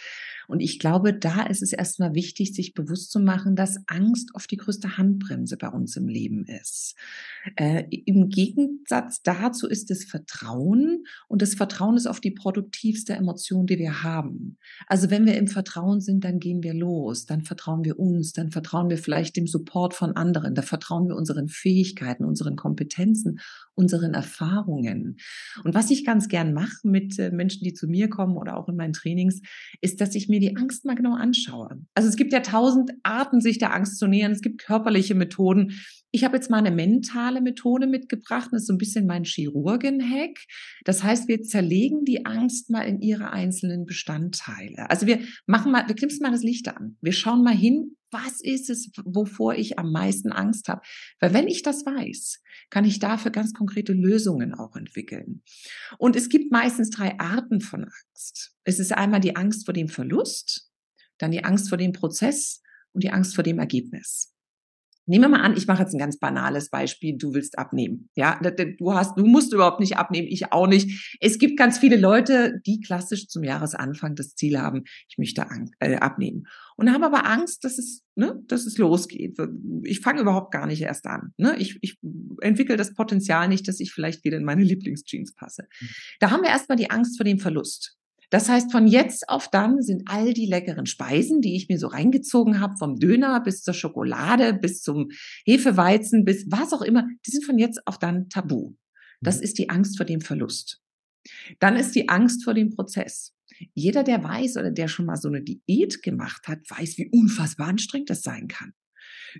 Und 0.47 0.59
ich 0.59 0.79
glaube, 0.79 1.13
da 1.13 1.43
ist 1.43 1.61
es 1.61 1.73
erstmal 1.73 2.15
wichtig, 2.15 2.53
sich 2.53 2.73
bewusst 2.73 3.11
zu 3.11 3.19
machen, 3.19 3.55
dass 3.55 3.77
Angst 3.87 4.31
oft 4.33 4.49
die 4.51 4.57
größte 4.57 4.97
Handbremse 4.97 5.57
bei 5.57 5.69
uns 5.69 5.95
im 5.95 6.07
Leben 6.07 6.45
ist. 6.45 6.95
Äh, 7.55 7.83
Im 8.05 8.29
Gegensatz 8.29 9.21
dazu 9.21 9.67
ist 9.67 9.91
es 9.91 10.05
Vertrauen 10.05 11.05
und 11.27 11.41
das 11.41 11.55
Vertrauen 11.55 11.97
ist 11.97 12.07
oft 12.07 12.23
die 12.23 12.31
produktivste 12.31 13.13
Emotion, 13.13 13.65
die 13.65 13.79
wir 13.79 14.03
haben. 14.03 14.57
Also 14.87 15.09
wenn 15.09 15.25
wir 15.25 15.37
im 15.37 15.47
Vertrauen 15.47 16.01
sind, 16.01 16.23
dann 16.23 16.39
gehen 16.39 16.63
wir 16.63 16.73
los, 16.73 17.25
dann 17.25 17.41
vertrauen 17.41 17.83
wir 17.83 17.99
uns, 17.99 18.33
dann 18.33 18.51
vertrauen 18.51 18.89
wir 18.89 18.97
vielleicht 18.97 19.35
dem 19.35 19.47
Support 19.47 19.93
von 19.93 20.15
anderen, 20.15 20.55
da 20.55 20.61
vertrauen 20.61 21.07
wir 21.07 21.15
unseren 21.15 21.47
Fähigkeiten, 21.47 22.25
unseren 22.25 22.55
Kompetenzen, 22.55 23.39
unseren 23.75 24.13
Erfahrungen. 24.13 25.17
Und 25.63 25.73
was 25.73 25.91
ich 25.91 26.05
ganz 26.05 26.27
gern 26.27 26.53
mache 26.53 26.87
mit 26.87 27.17
äh, 27.19 27.31
Menschen, 27.31 27.63
die 27.63 27.73
zu 27.73 27.87
mir 27.87 28.09
kommen 28.09 28.37
oder 28.37 28.57
auch 28.57 28.69
in 28.69 28.75
meinen 28.75 28.93
Trainings, 28.93 29.41
ist, 29.81 30.01
dass 30.01 30.15
ich 30.15 30.29
mir 30.33 30.39
die 30.39 30.55
Angst 30.57 30.85
mal 30.85 30.95
genau 30.95 31.13
anschaue. 31.13 31.79
Also 31.93 32.09
es 32.09 32.15
gibt 32.15 32.33
ja 32.33 32.39
tausend 32.39 32.91
Arten, 33.03 33.39
sich 33.39 33.59
der 33.59 33.73
Angst 33.73 33.99
zu 33.99 34.07
nähern. 34.07 34.31
Es 34.31 34.41
gibt 34.41 34.61
körperliche 34.61 35.13
Methoden. 35.13 35.73
Ich 36.15 36.23
habe 36.23 36.35
jetzt 36.35 36.51
mal 36.51 36.59
eine 36.59 36.69
mentale 36.69 37.41
Methode 37.41 37.87
mitgebracht. 37.87 38.49
Das 38.51 38.61
ist 38.61 38.67
so 38.67 38.73
ein 38.73 38.77
bisschen 38.77 39.07
mein 39.07 39.23
Chirurgen-Hack. 39.23 40.37
Das 40.85 41.01
heißt, 41.01 41.27
wir 41.27 41.41
zerlegen 41.41 42.05
die 42.05 42.23
Angst 42.27 42.69
mal 42.69 42.83
in 42.83 43.01
ihre 43.01 43.31
einzelnen 43.31 43.87
Bestandteile. 43.87 44.91
Also 44.91 45.07
wir 45.07 45.21
machen 45.47 45.71
mal, 45.71 45.87
wir 45.87 45.95
knipsen 45.95 46.21
mal 46.21 46.31
das 46.31 46.43
Licht 46.43 46.67
an. 46.67 46.97
Wir 47.01 47.13
schauen 47.13 47.43
mal 47.43 47.55
hin, 47.55 47.97
was 48.11 48.41
ist 48.41 48.69
es, 48.69 48.91
wovor 49.05 49.55
ich 49.55 49.79
am 49.79 49.91
meisten 49.91 50.31
Angst 50.31 50.67
habe? 50.67 50.81
Weil 51.19 51.33
wenn 51.33 51.47
ich 51.47 51.63
das 51.63 51.83
weiß, 51.83 52.43
kann 52.69 52.85
ich 52.85 52.99
dafür 52.99 53.31
ganz 53.31 53.51
konkrete 53.51 53.93
Lösungen 53.93 54.53
auch 54.53 54.75
entwickeln. 54.75 55.41
Und 55.97 56.15
es 56.15 56.29
gibt 56.29 56.51
meistens 56.51 56.91
drei 56.91 57.19
Arten 57.19 57.59
von 57.59 57.85
Angst. 57.85 58.53
Es 58.63 58.77
ist 58.77 58.93
einmal 58.93 59.19
die 59.19 59.35
Angst 59.35 59.65
vor 59.65 59.73
dem 59.73 59.87
Verlust, 59.87 60.69
dann 61.17 61.31
die 61.31 61.43
Angst 61.43 61.69
vor 61.69 61.79
dem 61.79 61.91
Prozess 61.91 62.61
und 62.91 63.03
die 63.03 63.09
Angst 63.09 63.33
vor 63.33 63.43
dem 63.43 63.57
Ergebnis. 63.57 64.32
Nehmen 65.05 65.25
wir 65.25 65.29
mal 65.29 65.41
an, 65.41 65.57
ich 65.57 65.67
mache 65.67 65.83
jetzt 65.83 65.93
ein 65.93 65.99
ganz 65.99 66.17
banales 66.17 66.69
Beispiel. 66.69 67.17
Du 67.17 67.33
willst 67.33 67.57
abnehmen. 67.57 68.09
Ja, 68.15 68.39
du 68.39 68.93
hast, 68.93 69.17
du 69.17 69.25
musst 69.25 69.53
überhaupt 69.53 69.81
nicht 69.81 69.97
abnehmen. 69.97 70.27
Ich 70.29 70.51
auch 70.53 70.67
nicht. 70.67 71.17
Es 71.19 71.37
gibt 71.37 71.57
ganz 71.57 71.77
viele 71.77 71.97
Leute, 71.97 72.61
die 72.65 72.79
klassisch 72.79 73.27
zum 73.27 73.43
Jahresanfang 73.43 74.15
das 74.15 74.35
Ziel 74.35 74.59
haben, 74.59 74.83
ich 75.09 75.17
möchte 75.17 75.45
äh, 75.79 75.95
abnehmen. 75.95 76.45
Und 76.77 76.91
haben 76.91 77.03
aber 77.03 77.25
Angst, 77.25 77.65
dass 77.65 77.77
es, 77.77 78.03
ne, 78.15 78.41
dass 78.47 78.65
es 78.65 78.77
losgeht. 78.77 79.37
Ich 79.83 79.99
fange 79.99 80.21
überhaupt 80.21 80.51
gar 80.51 80.67
nicht 80.67 80.81
erst 80.81 81.05
an. 81.05 81.33
Ne? 81.37 81.55
Ich, 81.57 81.77
ich 81.81 81.97
entwickle 82.41 82.77
das 82.77 82.93
Potenzial 82.93 83.47
nicht, 83.49 83.67
dass 83.67 83.79
ich 83.79 83.91
vielleicht 83.91 84.23
wieder 84.23 84.37
in 84.37 84.45
meine 84.45 84.63
Lieblingsjeans 84.63 85.35
passe. 85.35 85.67
Mhm. 85.81 85.87
Da 86.19 86.31
haben 86.31 86.43
wir 86.43 86.49
erstmal 86.49 86.77
die 86.77 86.89
Angst 86.89 87.17
vor 87.17 87.25
dem 87.25 87.39
Verlust. 87.39 87.97
Das 88.29 88.49
heißt, 88.49 88.71
von 88.71 88.87
jetzt 88.87 89.29
auf 89.29 89.49
dann 89.49 89.81
sind 89.81 90.03
all 90.07 90.33
die 90.33 90.45
leckeren 90.45 90.85
Speisen, 90.85 91.41
die 91.41 91.55
ich 91.55 91.69
mir 91.69 91.77
so 91.77 91.87
reingezogen 91.87 92.59
habe, 92.59 92.77
vom 92.77 92.99
Döner 92.99 93.41
bis 93.41 93.61
zur 93.61 93.73
Schokolade, 93.73 94.53
bis 94.53 94.81
zum 94.81 95.09
Hefeweizen, 95.45 96.25
bis 96.25 96.45
was 96.49 96.73
auch 96.73 96.81
immer, 96.81 97.07
die 97.25 97.31
sind 97.31 97.45
von 97.45 97.57
jetzt 97.57 97.85
auf 97.85 97.99
dann 97.99 98.29
tabu. 98.29 98.75
Das 99.21 99.37
mhm. 99.37 99.43
ist 99.43 99.57
die 99.57 99.69
Angst 99.69 99.97
vor 99.97 100.05
dem 100.05 100.21
Verlust. 100.21 100.81
Dann 101.59 101.75
ist 101.75 101.95
die 101.95 102.09
Angst 102.09 102.43
vor 102.43 102.53
dem 102.53 102.71
Prozess. 102.71 103.33
Jeder, 103.73 104.03
der 104.03 104.23
weiß 104.23 104.57
oder 104.57 104.71
der 104.71 104.87
schon 104.87 105.05
mal 105.05 105.15
so 105.15 105.27
eine 105.27 105.41
Diät 105.41 106.01
gemacht 106.01 106.47
hat, 106.47 106.59
weiß, 106.69 106.97
wie 106.97 107.09
unfassbar 107.09 107.67
anstrengend 107.67 108.09
das 108.09 108.21
sein 108.21 108.47
kann. 108.47 108.73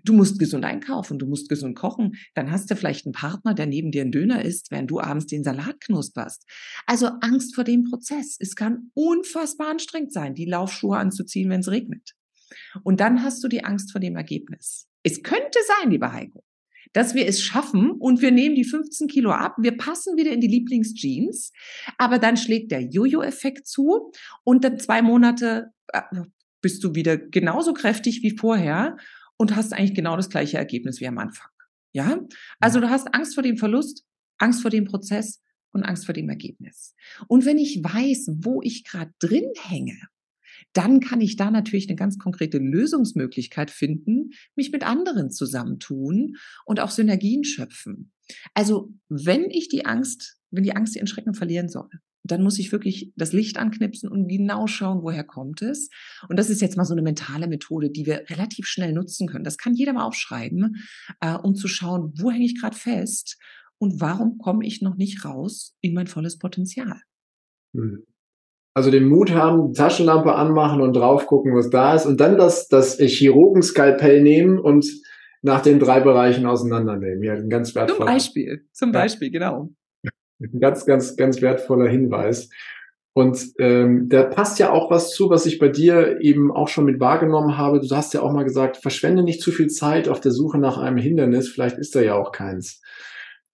Du 0.04 0.14
musst 0.14 0.40
gesund 0.40 0.66
einkaufen, 0.66 1.20
du 1.20 1.26
musst 1.28 1.50
gesund 1.50 1.76
kochen. 1.76 2.16
Dann 2.34 2.52
hast 2.52 2.70
du 2.70 2.76
vielleicht 2.76 3.06
einen 3.06 3.14
Partner, 3.14 3.54
der 3.54 3.66
neben 3.66 3.92
dir 3.92 4.04
ein 4.04 4.12
Döner 4.12 4.44
isst, 4.44 4.72
während 4.72 4.90
du 4.92 5.00
abends 5.00 5.28
den 5.28 5.44
Salat 5.44 5.80
knusperst. 5.82 6.46
Also 6.86 7.08
Angst 7.22 7.56
vor 7.56 7.64
dem 7.64 7.84
Prozess. 7.84 8.38
Es 8.40 8.56
kann 8.56 8.92
unfassbar 8.94 9.70
anstrengend 9.70 10.14
sein, 10.14 10.34
die 10.34 10.46
Laufschuhe 10.46 10.98
anzuziehen, 10.98 11.50
wenn 11.50 11.62
es 11.62 11.70
regnet. 11.70 12.14
Und 12.84 13.00
dann 13.00 13.24
hast 13.24 13.44
du 13.44 13.48
die 13.48 13.64
Angst 13.64 13.92
vor 13.92 14.02
dem 14.02 14.16
Ergebnis. 14.16 14.88
Es 15.04 15.22
könnte 15.22 15.60
sein, 15.80 15.92
lieber 15.92 16.14
Heiko, 16.14 16.44
dass 16.94 17.14
wir 17.14 17.28
es 17.28 17.42
schaffen 17.42 17.92
und 17.92 18.22
wir 18.22 18.32
nehmen 18.32 18.56
die 18.56 18.64
15 18.64 19.08
Kilo 19.08 19.32
ab, 19.32 19.56
wir 19.60 19.76
passen 19.76 20.16
wieder 20.18 20.32
in 20.32 20.40
die 20.40 20.48
Lieblingsjeans, 20.48 21.52
aber 21.98 22.20
dann 22.20 22.38
schlägt 22.38 22.72
der 22.72 22.82
Jojo-Effekt 22.82 23.68
zu 23.68 24.12
und 24.44 24.64
dann 24.64 24.80
zwei 24.80 25.02
Monate 25.02 25.72
äh, 25.90 26.02
bist 26.62 26.84
du 26.84 26.96
wieder 26.96 27.18
genauso 27.18 27.74
kräftig 27.74 28.22
wie 28.24 28.38
vorher 28.38 28.98
und 29.38 29.56
hast 29.56 29.74
eigentlich 29.74 29.96
genau 29.96 30.16
das 30.16 30.30
gleiche 30.30 30.58
Ergebnis 30.58 31.00
wie 31.00 31.08
am 31.08 31.18
Anfang. 31.18 31.50
Ja? 31.94 32.20
Also 32.60 32.80
du 32.80 32.90
hast 32.90 33.14
Angst 33.14 33.36
vor 33.36 33.44
dem 33.44 33.58
Verlust, 33.58 34.06
Angst 34.38 34.62
vor 34.62 34.72
dem 34.72 34.86
Prozess 34.86 35.42
und 35.72 35.84
Angst 35.84 36.06
vor 36.06 36.14
dem 36.14 36.30
Ergebnis. 36.30 36.96
Und 37.28 37.46
wenn 37.46 37.58
ich 37.58 37.84
weiß, 37.84 38.30
wo 38.42 38.62
ich 38.62 38.84
gerade 38.84 39.12
drin 39.20 39.52
hänge, 39.62 39.98
dann 40.74 41.00
kann 41.00 41.22
ich 41.22 41.36
da 41.36 41.52
natürlich 41.52 41.88
eine 41.90 41.96
ganz 41.96 42.18
konkrete 42.18 42.58
Lösungsmöglichkeit 42.58 43.70
finden, 43.70 44.32
mich 44.56 44.72
mit 44.72 44.84
anderen 44.84 45.30
zusammentun 45.32 46.36
und 46.66 46.80
auch 46.80 46.90
Synergien 46.90 47.44
schöpfen. 47.44 48.12
Also 48.54 48.94
wenn 49.10 49.50
ich 49.50 49.68
die 49.68 49.86
Angst, 49.86 50.38
wenn 50.52 50.64
die 50.64 50.76
Angst 50.76 50.96
ihren 50.96 51.08
Schrecken 51.08 51.34
verlieren 51.34 51.70
soll, 51.70 51.90
dann 52.24 52.42
muss 52.42 52.58
ich 52.58 52.72
wirklich 52.72 53.12
das 53.16 53.34
Licht 53.34 53.58
anknipsen 53.58 54.10
und 54.10 54.28
genau 54.28 54.68
schauen, 54.68 55.04
woher 55.04 55.24
kommt 55.24 55.62
es. 55.62 55.90
Und 56.30 56.38
das 56.38 56.50
ist 56.50 56.62
jetzt 56.62 56.78
mal 56.78 56.86
so 56.86 56.94
eine 56.94 57.02
mentale 57.02 57.48
Methode, 57.48 57.90
die 57.90 58.06
wir 58.06 58.24
relativ 58.30 58.66
schnell 58.66 58.94
nutzen 58.94 59.28
können. 59.28 59.44
Das 59.44 59.58
kann 59.58 59.74
jeder 59.74 59.94
mal 59.94 60.06
aufschreiben, 60.06 60.78
äh, 61.20 61.34
um 61.36 61.56
zu 61.56 61.68
schauen, 61.68 62.14
wo 62.18 62.32
hänge 62.32 62.46
ich 62.46 62.60
gerade 62.60 62.78
fest 62.78 63.38
und 63.78 64.00
warum 64.00 64.38
komme 64.38 64.66
ich 64.66 64.82
noch 64.82 64.96
nicht 64.96 65.26
raus 65.26 65.76
in 65.82 65.94
mein 65.94 66.08
volles 66.08 66.38
Potenzial. 66.38 67.02
Hm. 67.76 68.06
Also 68.76 68.90
den 68.90 69.08
Mut 69.08 69.32
haben, 69.32 69.74
Taschenlampe 69.74 70.34
anmachen 70.34 70.82
und 70.82 70.94
drauf 70.94 71.28
gucken, 71.28 71.56
was 71.56 71.70
da 71.70 71.94
ist 71.94 72.08
und 72.08 72.20
dann 72.20 72.38
das, 72.38 72.70
das 72.70 72.98
Chirurgenskalpell 72.98 74.22
nehmen 74.24 74.58
und 74.58 74.86
nach 75.44 75.62
den 75.62 75.78
drei 75.78 76.00
Bereichen 76.00 76.46
auseinandernehmen. 76.48 77.22
Ja, 77.22 77.34
ein 77.34 77.50
ganz 77.50 77.76
wertvoller. 77.76 77.98
Zum 77.98 78.16
Beispiel, 78.16 78.68
zum 78.72 78.92
Beispiel, 78.92 79.28
ja. 79.28 79.40
genau. 79.40 79.70
Ein 80.44 80.60
ganz, 80.60 80.86
ganz, 80.86 81.16
ganz 81.16 81.42
wertvoller 81.42 81.88
Hinweis. 81.88 82.50
Und 83.16 83.54
ähm, 83.60 84.10
da 84.10 84.24
passt 84.24 84.58
ja 84.58 84.72
auch 84.72 84.90
was 84.90 85.12
zu, 85.12 85.30
was 85.30 85.46
ich 85.46 85.60
bei 85.60 85.70
dir 85.70 86.20
eben 86.22 86.52
auch 86.52 86.68
schon 86.68 86.86
mit 86.86 87.00
wahrgenommen 87.00 87.58
habe. 87.58 87.80
Du 87.80 87.96
hast 87.96 88.14
ja 88.14 88.22
auch 88.22 88.32
mal 88.32 88.44
gesagt, 88.44 88.78
verschwende 88.78 89.22
nicht 89.22 89.42
zu 89.42 89.52
viel 89.52 89.68
Zeit 89.68 90.10
auf 90.10 90.20
der 90.20 90.32
Suche 90.32 90.58
nach 90.58 90.80
einem 90.80 90.98
Hindernis. 90.98 91.50
Vielleicht 91.50 91.78
ist 91.78 91.96
da 91.96 92.02
ja 92.02 92.16
auch 92.16 92.32
keins. 92.32 92.82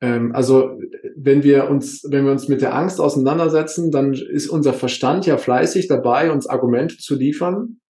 Ähm, 0.01 0.33
also 0.33 0.79
wenn 1.15 1.43
wir 1.43 1.69
uns, 1.69 2.05
wenn 2.09 2.23
wir 2.23 2.31
uns 2.31 2.47
mit 2.47 2.61
der 2.61 2.73
Angst 2.73 3.01
auseinandersetzen, 3.01 3.91
dann 3.91 4.13
ist 4.13 4.47
unser 4.47 4.73
Verstand 4.73 5.25
ja 5.25 5.37
fleißig 5.37 5.89
dabei, 5.89 6.31
uns 6.31 6.47
Argumente 6.47 6.97
zu 6.97 7.15
liefern, 7.15 7.81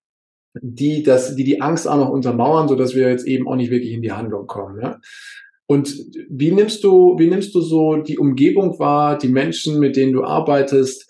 die 0.59 1.03
das, 1.03 1.35
die 1.35 1.43
die 1.43 1.61
Angst 1.61 1.87
auch 1.87 1.97
noch 1.97 2.09
untermauern, 2.09 2.67
so 2.67 2.75
dass 2.75 2.95
wir 2.95 3.09
jetzt 3.09 3.27
eben 3.27 3.47
auch 3.47 3.55
nicht 3.55 3.69
wirklich 3.69 3.93
in 3.93 4.01
die 4.01 4.11
Handlung 4.11 4.47
kommen. 4.47 4.81
Ja? 4.81 4.99
Und 5.71 5.95
wie 6.31 6.51
nimmst 6.51 6.83
du, 6.83 7.15
wie 7.19 7.27
nimmst 7.27 7.53
du 7.53 7.61
so 7.61 7.97
die 7.97 8.17
Umgebung 8.17 8.79
wahr, 8.79 9.19
die 9.19 9.27
Menschen, 9.27 9.79
mit 9.79 9.95
denen 9.97 10.13
du 10.13 10.23
arbeitest? 10.23 11.07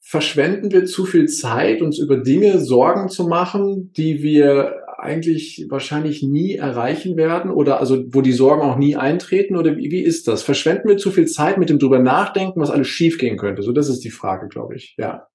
Verschwenden 0.00 0.70
wir 0.70 0.84
zu 0.84 1.06
viel 1.06 1.28
Zeit, 1.28 1.80
uns 1.80 1.98
über 1.98 2.18
Dinge 2.18 2.58
Sorgen 2.58 3.08
zu 3.08 3.26
machen, 3.26 3.90
die 3.96 4.22
wir 4.22 4.74
eigentlich 4.98 5.64
wahrscheinlich 5.70 6.22
nie 6.22 6.56
erreichen 6.56 7.16
werden 7.16 7.50
oder 7.50 7.80
also 7.80 8.04
wo 8.08 8.20
die 8.20 8.32
Sorgen 8.32 8.60
auch 8.60 8.76
nie 8.76 8.96
eintreten 8.96 9.56
oder 9.56 9.78
wie, 9.78 9.90
wie 9.90 10.02
ist 10.02 10.28
das? 10.28 10.42
Verschwenden 10.42 10.88
wir 10.88 10.98
zu 10.98 11.10
viel 11.10 11.26
Zeit 11.26 11.56
mit 11.56 11.70
dem 11.70 11.78
drüber 11.78 11.98
nachdenken, 11.98 12.60
was 12.60 12.70
alles 12.70 12.88
schiefgehen 12.88 13.38
könnte? 13.38 13.62
So, 13.62 13.72
das 13.72 13.88
ist 13.88 14.00
die 14.00 14.10
Frage, 14.10 14.48
glaube 14.48 14.76
ich. 14.76 14.94
Ja 14.98 15.26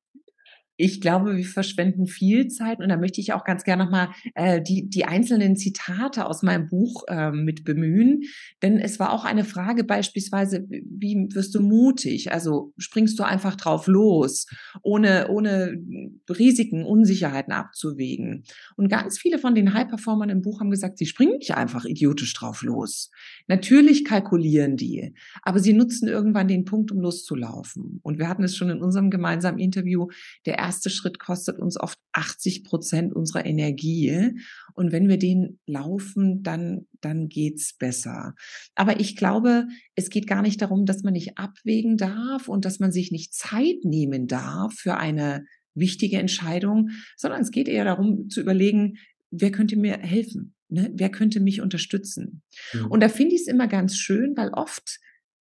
ich 0.78 1.02
glaube, 1.02 1.36
wir 1.36 1.46
verschwenden 1.46 2.06
viel 2.06 2.48
Zeit 2.50 2.80
und 2.80 2.90
da 2.90 2.98
möchte 2.98 3.20
ich 3.20 3.34
auch 3.34 3.44
ganz 3.44 3.64
gerne 3.64 3.84
nochmal 3.84 4.10
äh, 4.36 4.62
die, 4.62 4.88
die 4.88 5.06
einzelnen 5.06 5.56
Zitate 5.56 6.28
aus 6.28 6.44
meinem 6.44 6.68
Buch 6.68 7.04
äh, 7.08 7.32
mit 7.32 7.64
bemühen. 7.64 8.22
Denn 8.62 8.78
es 8.78 9.00
war 9.00 9.12
auch 9.12 9.26
eine 9.26 9.44
Frage 9.44 9.84
beispielsweise, 9.84 10.68
wie 10.70 11.28
wirst 11.34 11.56
du 11.56 11.62
mutig? 11.62 12.32
Also 12.32 12.74
springst 12.78 13.18
du 13.18 13.24
einfach 13.24 13.56
drauf 13.56 13.88
los, 13.88 14.46
ohne, 14.84 15.30
ohne 15.30 15.82
Risiken, 16.30 16.86
Unsicherheiten 16.86 17.54
abzuwägen. 17.54 18.44
Und 18.76 18.90
ganz 18.90 19.18
viele 19.18 19.40
von 19.40 19.56
den 19.56 19.74
High-Performern 19.74 20.30
im 20.30 20.42
Buch 20.42 20.60
haben 20.60 20.70
gesagt, 20.70 21.00
sie 21.00 21.08
springen 21.08 21.40
nicht 21.40 21.56
einfach 21.56 21.86
idiotisch 21.86 22.36
drauf 22.36 22.62
los. 22.62 23.10
Natürlich 23.48 24.06
kalkulieren 24.06 24.78
die, 24.78 25.16
aber 25.42 25.60
sie 25.60 25.74
nutzen 25.74 26.08
irgendwann 26.08 26.48
den 26.48 26.66
Punkt, 26.66 26.92
um 26.92 27.00
loszulaufen. 27.00 28.00
Und 28.04 28.20
wir 28.20 28.30
hatten 28.30 28.44
es 28.44 28.56
schon 28.56 28.70
in 28.70 28.84
unserem 28.84 29.10
gemeinsamen 29.10 29.58
Interview, 29.58 30.08
der 30.46 30.67
erste 30.68 30.90
Schritt 30.90 31.18
kostet 31.18 31.60
uns 31.60 31.80
oft 31.80 31.98
80 32.12 32.66
Prozent 32.66 33.16
unserer 33.16 33.46
Energie. 33.46 34.34
Und 34.74 34.92
wenn 34.92 35.08
wir 35.08 35.18
den 35.18 35.60
laufen, 35.66 36.44
dann, 36.44 36.88
dann 37.00 37.30
geht's 37.30 37.74
besser. 37.78 38.36
Aber 38.76 39.00
ich 39.00 39.16
glaube, 39.16 39.68
es 39.96 40.10
geht 40.10 40.28
gar 40.28 40.42
nicht 40.42 40.62
darum, 40.62 40.86
dass 40.86 41.04
man 41.04 41.14
nicht 41.14 41.38
abwägen 41.38 41.96
darf 41.96 42.50
und 42.50 42.66
dass 42.66 42.80
man 42.80 42.92
sich 42.92 43.12
nicht 43.12 43.34
Zeit 43.34 43.84
nehmen 43.84 44.28
darf 44.28 44.74
für 44.74 44.98
eine 44.98 45.46
wichtige 45.74 46.18
Entscheidung, 46.18 46.90
sondern 47.16 47.42
es 47.42 47.52
geht 47.52 47.70
eher 47.70 47.86
darum 47.86 48.30
zu 48.30 48.42
überlegen, 48.42 48.98
wer 49.32 49.52
könnte 49.52 49.78
mir 49.78 49.98
helfen? 50.00 50.54
Ne? 50.68 50.92
Wer 50.94 51.10
könnte 51.10 51.40
mich 51.40 51.62
unterstützen? 51.62 52.42
Mhm. 52.74 52.88
Und 52.88 53.00
da 53.02 53.08
finde 53.08 53.36
ich 53.36 53.42
es 53.42 53.48
immer 53.48 53.68
ganz 53.68 53.96
schön, 53.96 54.36
weil 54.36 54.50
oft 54.50 55.00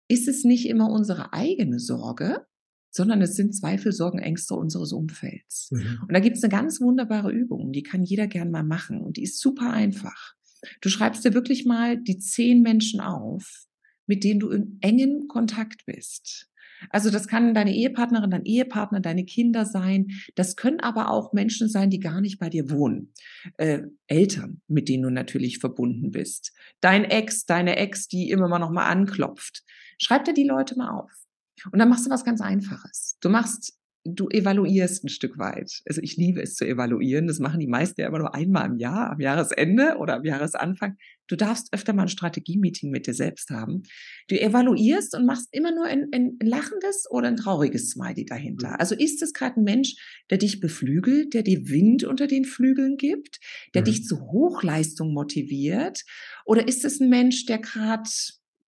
ist 0.09 0.29
es 0.29 0.44
nicht 0.44 0.68
immer 0.68 0.90
unsere 0.90 1.33
eigene 1.33 1.79
Sorge, 1.79 2.47
sondern 2.99 3.23
es 3.23 3.37
sind 3.37 3.55
Zweifel, 3.55 3.93
Sorgen, 3.93 4.19
Ängste 4.19 4.55
unseres 4.55 4.93
Umfelds. 4.93 5.71
Mhm. 5.71 6.01
Und 6.03 6.13
da 6.13 6.19
gibt 6.19 6.37
es 6.37 6.43
eine 6.43 6.51
ganz 6.51 6.81
wunderbare 6.81 7.31
Übung, 7.31 7.71
die 7.73 7.85
kann 7.85 8.03
jeder 8.03 8.27
gern 8.27 8.51
mal 8.51 8.65
machen 8.65 9.01
und 9.01 9.17
die 9.17 9.23
ist 9.23 9.41
super 9.41 9.73
einfach. 9.73 10.35
Du 10.81 10.89
schreibst 10.89 11.25
dir 11.25 11.33
wirklich 11.33 11.65
mal 11.65 11.97
die 11.97 12.19
zehn 12.19 12.61
Menschen 12.61 13.01
auf, 13.01 13.67
mit 14.07 14.25
denen 14.25 14.41
du 14.41 14.51
in 14.51 14.79
engem 14.81 15.29
Kontakt 15.29 15.87
bist. 15.87 16.51
Also 16.91 17.11
das 17.11 17.29
kann 17.29 17.55
deine 17.55 17.73
Ehepartnerin, 17.73 18.31
dein 18.31 18.45
Ehepartner, 18.45 19.01
deine 19.01 19.25
Kinder 19.25 19.65
sein. 19.65 20.09
Das 20.35 20.57
können 20.57 20.81
aber 20.81 21.11
auch 21.11 21.33
Menschen 21.33 21.69
sein, 21.69 21.91
die 21.91 22.01
gar 22.01 22.21
nicht 22.21 22.41
bei 22.41 22.51
dir 22.51 22.69
wohnen. 22.69 23.13
Äh, 23.59 23.83
Eltern, 24.09 24.61
mit 24.67 24.89
denen 24.89 25.05
du 25.05 25.11
natürlich 25.11 25.59
verbunden 25.59 26.11
bist. 26.11 26.53
Dein 26.81 27.05
Ex, 27.05 27.47
deine 27.47 27.77
Ex, 27.77 28.09
die 28.09 28.31
immer 28.31 28.49
mal 28.49 28.59
noch 28.59 28.71
mal 28.71 28.87
anklopft. 28.87 29.63
Schreib 29.99 30.25
dir 30.25 30.35
die 30.35 30.47
Leute 30.47 30.77
mal 30.77 30.91
auf. 30.91 31.13
Und 31.73 31.79
dann 31.79 31.88
machst 31.88 32.07
du 32.07 32.11
was 32.11 32.25
ganz 32.25 32.40
Einfaches. 32.40 33.16
Du 33.21 33.29
machst, 33.29 33.79
du 34.05 34.29
evaluierst 34.29 35.05
ein 35.05 35.09
Stück 35.09 35.38
weit. 35.38 35.83
Also 35.87 36.01
ich 36.01 36.16
liebe 36.16 36.40
es 36.40 36.55
zu 36.55 36.66
evaluieren. 36.66 37.27
Das 37.27 37.38
machen 37.38 37.61
die 37.61 37.66
meisten 37.66 38.01
ja 38.01 38.09
immer 38.09 38.18
nur 38.18 38.35
einmal 38.35 38.66
im 38.66 38.77
Jahr, 38.77 39.11
am 39.11 39.21
Jahresende 39.21 39.97
oder 39.99 40.16
am 40.16 40.25
Jahresanfang. 40.25 40.97
Du 41.27 41.37
darfst 41.37 41.73
öfter 41.73 41.92
mal 41.92 42.03
ein 42.03 42.09
Strategie-Meeting 42.09 42.90
mit 42.90 43.07
dir 43.07 43.14
selbst 43.14 43.51
haben. 43.51 43.83
Du 44.29 44.40
evaluierst 44.40 45.14
und 45.14 45.27
machst 45.27 45.49
immer 45.53 45.75
nur 45.75 45.85
ein, 45.85 46.07
ein 46.12 46.38
lachendes 46.42 47.05
oder 47.11 47.29
ein 47.29 47.37
trauriges 47.37 47.90
Smiley 47.90 48.25
dahinter. 48.25 48.81
Also 48.81 48.94
ist 48.94 49.23
es 49.23 49.33
gerade 49.33 49.61
ein 49.61 49.64
Mensch, 49.64 49.97
der 50.31 50.38
dich 50.38 50.61
beflügelt, 50.61 51.35
der 51.35 51.42
dir 51.42 51.68
Wind 51.68 52.05
unter 52.05 52.27
den 52.27 52.44
Flügeln 52.44 52.97
gibt, 52.97 53.40
der 53.75 53.83
mhm. 53.83 53.87
dich 53.87 54.05
zu 54.05 54.21
Hochleistung 54.21 55.12
motiviert? 55.12 56.03
Oder 56.47 56.66
ist 56.66 56.85
es 56.85 57.01
ein 57.01 57.11
Mensch, 57.11 57.44
der 57.44 57.59
gerade 57.59 58.09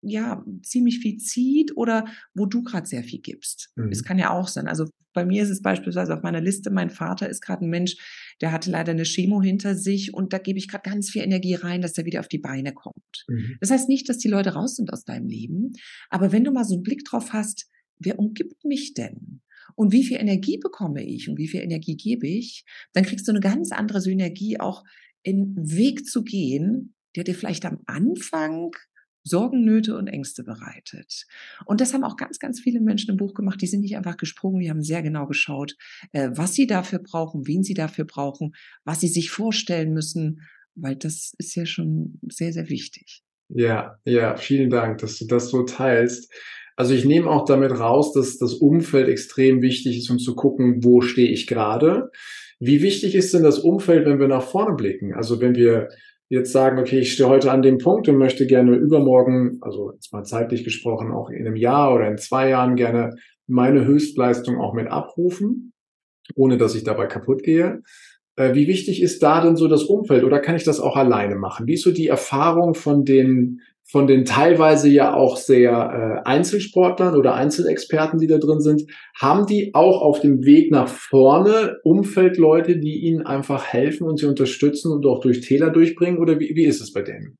ja 0.02 0.44
ziemlich 0.62 1.00
viel 1.00 1.18
zieht 1.18 1.76
oder 1.76 2.06
wo 2.34 2.46
du 2.46 2.62
gerade 2.62 2.86
sehr 2.86 3.04
viel 3.04 3.20
gibst. 3.20 3.70
Mhm. 3.76 3.90
Es 3.90 4.02
kann 4.02 4.18
ja 4.18 4.30
auch 4.30 4.48
sein. 4.48 4.66
Also 4.66 4.86
bei 5.12 5.24
mir 5.24 5.42
ist 5.42 5.50
es 5.50 5.62
beispielsweise 5.62 6.14
auf 6.14 6.22
meiner 6.22 6.40
Liste, 6.40 6.70
mein 6.70 6.90
Vater 6.90 7.28
ist 7.28 7.40
gerade 7.40 7.64
ein 7.64 7.70
Mensch, 7.70 7.96
der 8.40 8.52
hatte 8.52 8.70
leider 8.70 8.92
eine 8.92 9.04
Chemo 9.04 9.42
hinter 9.42 9.74
sich 9.74 10.14
und 10.14 10.32
da 10.32 10.38
gebe 10.38 10.58
ich 10.58 10.68
gerade 10.68 10.88
ganz 10.88 11.10
viel 11.10 11.22
Energie 11.22 11.54
rein, 11.54 11.82
dass 11.82 11.98
er 11.98 12.04
wieder 12.04 12.20
auf 12.20 12.28
die 12.28 12.38
Beine 12.38 12.72
kommt. 12.72 13.24
Mhm. 13.28 13.56
Das 13.60 13.70
heißt 13.70 13.88
nicht, 13.88 14.08
dass 14.08 14.18
die 14.18 14.28
Leute 14.28 14.50
raus 14.50 14.76
sind 14.76 14.92
aus 14.92 15.04
deinem 15.04 15.28
Leben, 15.28 15.72
aber 16.10 16.32
wenn 16.32 16.44
du 16.44 16.52
mal 16.52 16.64
so 16.64 16.74
einen 16.74 16.82
Blick 16.82 17.04
drauf 17.04 17.32
hast, 17.32 17.68
wer 17.98 18.18
umgibt 18.18 18.64
mich 18.64 18.94
denn? 18.94 19.42
Und 19.76 19.92
wie 19.92 20.04
viel 20.04 20.18
Energie 20.18 20.58
bekomme 20.58 21.04
ich 21.04 21.28
und 21.28 21.38
wie 21.38 21.48
viel 21.48 21.60
Energie 21.60 21.96
gebe 21.96 22.26
ich, 22.26 22.64
dann 22.92 23.04
kriegst 23.04 23.26
du 23.26 23.32
eine 23.32 23.40
ganz 23.40 23.72
andere 23.72 24.00
Synergie 24.00 24.58
auch 24.58 24.84
in 25.22 25.54
Weg 25.56 26.06
zu 26.06 26.22
gehen, 26.22 26.94
der 27.16 27.24
dir 27.24 27.34
vielleicht 27.34 27.64
am 27.64 27.80
Anfang 27.86 28.72
Sorgen, 29.22 29.64
Nöte 29.64 29.96
und 29.96 30.06
Ängste 30.06 30.44
bereitet. 30.44 31.26
Und 31.66 31.80
das 31.80 31.94
haben 31.94 32.04
auch 32.04 32.16
ganz, 32.16 32.38
ganz 32.38 32.60
viele 32.60 32.80
Menschen 32.80 33.10
im 33.10 33.16
Buch 33.16 33.34
gemacht. 33.34 33.60
Die 33.60 33.66
sind 33.66 33.80
nicht 33.80 33.96
einfach 33.96 34.16
gesprungen, 34.16 34.60
die 34.60 34.70
haben 34.70 34.82
sehr 34.82 35.02
genau 35.02 35.26
geschaut, 35.26 35.76
äh, 36.12 36.30
was 36.32 36.54
sie 36.54 36.66
dafür 36.66 37.00
brauchen, 37.00 37.46
wen 37.46 37.62
sie 37.62 37.74
dafür 37.74 38.04
brauchen, 38.04 38.52
was 38.84 39.00
sie 39.00 39.08
sich 39.08 39.30
vorstellen 39.30 39.92
müssen, 39.92 40.40
weil 40.74 40.96
das 40.96 41.34
ist 41.38 41.54
ja 41.54 41.66
schon 41.66 42.18
sehr, 42.28 42.52
sehr 42.52 42.68
wichtig. 42.68 43.22
Ja, 43.48 43.98
ja, 44.04 44.36
vielen 44.36 44.70
Dank, 44.70 44.98
dass 44.98 45.18
du 45.18 45.26
das 45.26 45.50
so 45.50 45.64
teilst. 45.64 46.32
Also 46.76 46.94
ich 46.94 47.04
nehme 47.04 47.28
auch 47.28 47.44
damit 47.44 47.72
raus, 47.72 48.12
dass 48.12 48.38
das 48.38 48.54
Umfeld 48.54 49.08
extrem 49.08 49.60
wichtig 49.60 49.98
ist, 49.98 50.08
um 50.08 50.18
zu 50.18 50.34
gucken, 50.34 50.82
wo 50.82 51.00
stehe 51.00 51.28
ich 51.28 51.46
gerade. 51.46 52.10
Wie 52.58 52.80
wichtig 52.80 53.14
ist 53.14 53.34
denn 53.34 53.42
das 53.42 53.58
Umfeld, 53.58 54.06
wenn 54.06 54.20
wir 54.20 54.28
nach 54.28 54.44
vorne 54.44 54.76
blicken? 54.76 55.12
Also 55.14 55.40
wenn 55.40 55.54
wir 55.54 55.88
jetzt 56.30 56.52
sagen, 56.52 56.78
okay, 56.78 57.00
ich 57.00 57.12
stehe 57.12 57.28
heute 57.28 57.50
an 57.50 57.60
dem 57.60 57.78
Punkt 57.78 58.08
und 58.08 58.16
möchte 58.16 58.46
gerne 58.46 58.76
übermorgen, 58.76 59.58
also 59.60 59.92
jetzt 59.92 60.12
mal 60.12 60.24
zeitlich 60.24 60.64
gesprochen, 60.64 61.10
auch 61.12 61.28
in 61.28 61.46
einem 61.46 61.56
Jahr 61.56 61.92
oder 61.92 62.08
in 62.08 62.18
zwei 62.18 62.48
Jahren 62.48 62.76
gerne 62.76 63.16
meine 63.48 63.84
Höchstleistung 63.84 64.58
auch 64.60 64.72
mit 64.72 64.86
abrufen, 64.86 65.72
ohne 66.36 66.56
dass 66.56 66.76
ich 66.76 66.84
dabei 66.84 67.06
kaputt 67.06 67.42
gehe. 67.42 67.82
Äh, 68.36 68.54
wie 68.54 68.68
wichtig 68.68 69.02
ist 69.02 69.24
da 69.24 69.42
denn 69.42 69.56
so 69.56 69.66
das 69.66 69.82
Umfeld 69.82 70.22
oder 70.22 70.38
kann 70.38 70.54
ich 70.54 70.62
das 70.62 70.78
auch 70.78 70.96
alleine 70.96 71.34
machen? 71.34 71.66
Wie 71.66 71.74
ist 71.74 71.82
so 71.82 71.90
die 71.90 72.06
Erfahrung 72.06 72.74
von 72.74 73.04
den 73.04 73.60
von 73.90 74.06
den 74.06 74.24
teilweise 74.24 74.88
ja 74.88 75.14
auch 75.14 75.36
sehr 75.36 75.70
äh, 76.24 76.28
Einzelsportlern 76.28 77.16
oder 77.16 77.34
Einzelexperten, 77.34 78.20
die 78.20 78.28
da 78.28 78.38
drin 78.38 78.60
sind, 78.60 78.84
haben 79.18 79.46
die 79.46 79.74
auch 79.74 80.00
auf 80.00 80.20
dem 80.20 80.44
Weg 80.44 80.70
nach 80.70 80.88
vorne 80.88 81.78
Umfeldleute, 81.82 82.78
die 82.78 83.00
ihnen 83.00 83.26
einfach 83.26 83.66
helfen 83.66 84.06
und 84.06 84.18
sie 84.18 84.26
unterstützen 84.26 84.92
und 84.92 85.04
auch 85.06 85.20
durch 85.20 85.40
Täler 85.40 85.70
durchbringen? 85.70 86.20
Oder 86.20 86.38
wie, 86.38 86.54
wie 86.54 86.64
ist 86.64 86.80
es 86.80 86.92
bei 86.92 87.02
denen? 87.02 87.36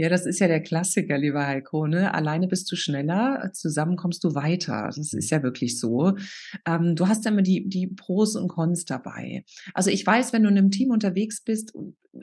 Ja, 0.00 0.08
das 0.08 0.26
ist 0.26 0.38
ja 0.38 0.46
der 0.46 0.62
Klassiker, 0.62 1.18
lieber 1.18 1.44
Heiko. 1.44 1.88
Ne? 1.88 2.14
Alleine 2.14 2.46
bist 2.46 2.70
du 2.70 2.76
schneller, 2.76 3.50
zusammen 3.52 3.96
kommst 3.96 4.22
du 4.22 4.32
weiter. 4.36 4.84
Das 4.86 5.12
ist 5.12 5.30
ja 5.30 5.42
wirklich 5.42 5.80
so. 5.80 6.12
Ähm, 6.64 6.94
du 6.94 7.08
hast 7.08 7.24
ja 7.24 7.32
immer 7.32 7.42
die, 7.42 7.68
die 7.68 7.88
Pros 7.88 8.36
und 8.36 8.46
Cons 8.46 8.84
dabei. 8.84 9.44
Also 9.74 9.90
ich 9.90 10.06
weiß, 10.06 10.32
wenn 10.32 10.44
du 10.44 10.50
in 10.50 10.56
einem 10.56 10.70
Team 10.70 10.90
unterwegs 10.90 11.42
bist, 11.42 11.72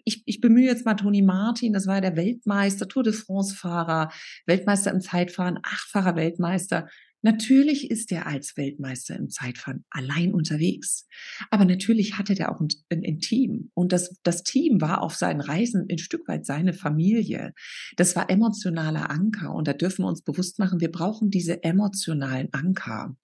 ich, 0.03 0.23
ich 0.25 0.41
bemühe 0.41 0.65
jetzt 0.65 0.85
mal 0.85 0.95
Toni 0.95 1.21
Martin, 1.21 1.73
das 1.73 1.87
war 1.87 2.01
der 2.01 2.15
Weltmeister, 2.15 2.87
Tour 2.87 3.03
de 3.03 3.13
France-Fahrer, 3.13 4.11
Weltmeister 4.45 4.91
im 4.91 5.01
Zeitfahren, 5.01 5.59
achtfacher 5.63 6.15
Weltmeister. 6.15 6.87
Natürlich 7.25 7.89
ist 7.89 8.11
er 8.11 8.27
als 8.27 8.55
Weltmeister 8.55 9.15
im 9.15 9.31
Zeitfahren 9.31 9.83
allein 9.89 10.31
unterwegs. 10.31 11.07
Aber 11.49 11.65
natürlich 11.65 12.19
hatte 12.19 12.37
er 12.37 12.51
auch 12.51 12.61
ein, 12.61 12.67
ein, 12.91 13.17
Team. 13.17 13.71
Und 13.73 13.93
das, 13.93 14.21
das 14.21 14.43
Team 14.43 14.79
war 14.79 15.01
auf 15.01 15.15
seinen 15.15 15.41
Reisen 15.41 15.87
ein 15.89 15.97
Stück 15.97 16.27
weit 16.27 16.45
seine 16.45 16.71
Familie. 16.71 17.55
Das 17.95 18.15
war 18.15 18.29
emotionaler 18.29 19.09
Anker. 19.09 19.55
Und 19.55 19.67
da 19.67 19.73
dürfen 19.73 20.03
wir 20.03 20.07
uns 20.07 20.21
bewusst 20.21 20.59
machen, 20.59 20.81
wir 20.81 20.91
brauchen 20.91 21.31
diese 21.31 21.63
emotionalen 21.63 22.49
Anker. 22.51 23.17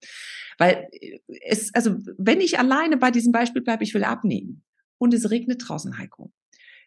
Weil 0.58 0.88
äh, 0.94 1.20
es, 1.46 1.72
also, 1.76 2.00
wenn 2.18 2.42
ich 2.42 2.58
alleine 2.58 2.98
bei 2.98 3.12
diesem 3.12 3.32
Beispiel 3.32 3.62
bleibe, 3.62 3.84
ich 3.84 3.94
will 3.94 4.04
abnehmen 4.04 4.64
und 4.98 5.14
es 5.14 5.30
regnet 5.30 5.62
draußen, 5.68 6.00
Heiko, 6.00 6.32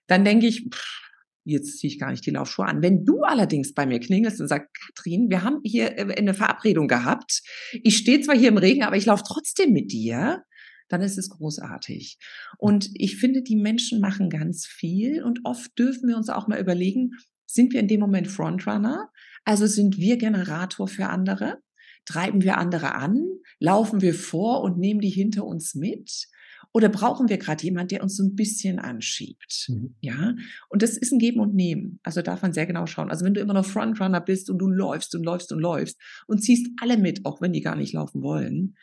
dann 0.07 0.25
denke 0.25 0.47
ich, 0.47 0.69
pff, 0.71 1.05
jetzt 1.45 1.79
ziehe 1.79 1.93
ich 1.93 1.99
gar 1.99 2.11
nicht 2.11 2.25
die 2.27 2.31
Laufschuhe 2.31 2.67
an. 2.67 2.83
Wenn 2.83 3.05
du 3.05 3.23
allerdings 3.23 3.75
bei 3.75 3.87
mir 3.87 4.01
klingelst 4.01 4.41
und 4.41 4.49
sagst, 4.49 4.71
Katrin, 4.87 5.31
wir 5.31 5.43
haben 5.43 5.61
hier 5.63 5.99
äh, 5.99 6.15
eine 6.17 6.35
Verabredung 6.35 6.89
gehabt, 6.89 7.43
ich 7.73 7.97
stehe 7.97 8.21
zwar 8.21 8.37
hier 8.37 8.49
im 8.49 8.59
Regen, 8.59 8.83
aber 8.83 8.97
ich 8.97 9.07
laufe 9.07 9.25
trotzdem 9.27 9.73
mit 9.73 9.93
dir, 9.93 10.43
dann 10.89 11.03
ist 11.03 11.19
es 11.19 11.31
großartig. 11.31 12.19
Und 12.59 12.91
ich 12.95 13.17
finde, 13.17 13.43
die 13.43 13.57
Menschen 13.57 14.01
machen 14.01 14.31
ganz 14.31 14.67
viel 14.67 15.23
und 15.23 15.41
oft 15.45 15.79
dürfen 15.79 16.09
wir 16.09 16.17
uns 16.17 16.29
auch 16.29 16.47
mal 16.47 16.61
überlegen, 16.61 17.13
sind 17.47 17.73
wir 17.73 17.81
in 17.81 17.89
dem 17.89 18.01
Moment 18.01 18.29
Frontrunner? 18.29 19.11
Also 19.45 19.67
sind 19.67 19.99
wir 19.99 20.17
Generator 20.17 20.89
für 20.89 21.09
andere? 21.09 21.59
Treiben 22.07 22.43
wir 22.43 22.59
andere 22.59 22.95
an? 22.95 23.23
Laufen 23.61 24.03
wir 24.03 24.15
vor 24.15 24.63
und 24.63 24.79
nehmen 24.79 25.01
die 25.01 25.11
hinter 25.11 25.45
uns 25.45 25.75
mit? 25.75 26.27
Oder 26.77 26.89
brauchen 26.89 27.29
wir 27.29 27.39
gerade 27.39 27.63
jemand, 27.63 27.93
der 27.93 28.03
uns 28.03 28.17
so 28.17 28.25
ein 28.25 28.35
bisschen 28.35 28.81
anschiebt? 28.81 29.67
Mhm. 29.69 29.95
Ja. 30.01 30.35
Und 30.69 30.83
das 30.83 30.97
ist 30.97 31.13
ein 31.13 31.21
Geben 31.21 31.39
und 31.39 31.55
Nehmen. 31.55 32.01
Also 32.03 32.21
darf 32.21 32.43
man 32.43 32.53
sehr 32.53 32.67
genau 32.67 32.87
schauen. 32.87 33.11
Also 33.11 33.25
wenn 33.25 33.33
du 33.33 33.41
immer 33.41 33.55
noch 33.55 33.65
Frontrunner 33.65 34.21
bist 34.21 34.51
und 34.51 34.59
du 34.59 34.67
läufst 34.67 35.15
und 35.15 35.23
läufst 35.23 35.53
und 35.53 35.61
läufst 35.61 36.01
und 36.27 36.43
ziehst 36.43 36.67
alle 36.83 36.99
mit, 36.99 37.25
auch 37.25 37.41
wenn 37.41 37.53
die 37.53 37.61
gar 37.61 37.77
nicht 37.77 37.93
laufen 37.93 38.23
wollen, 38.23 38.75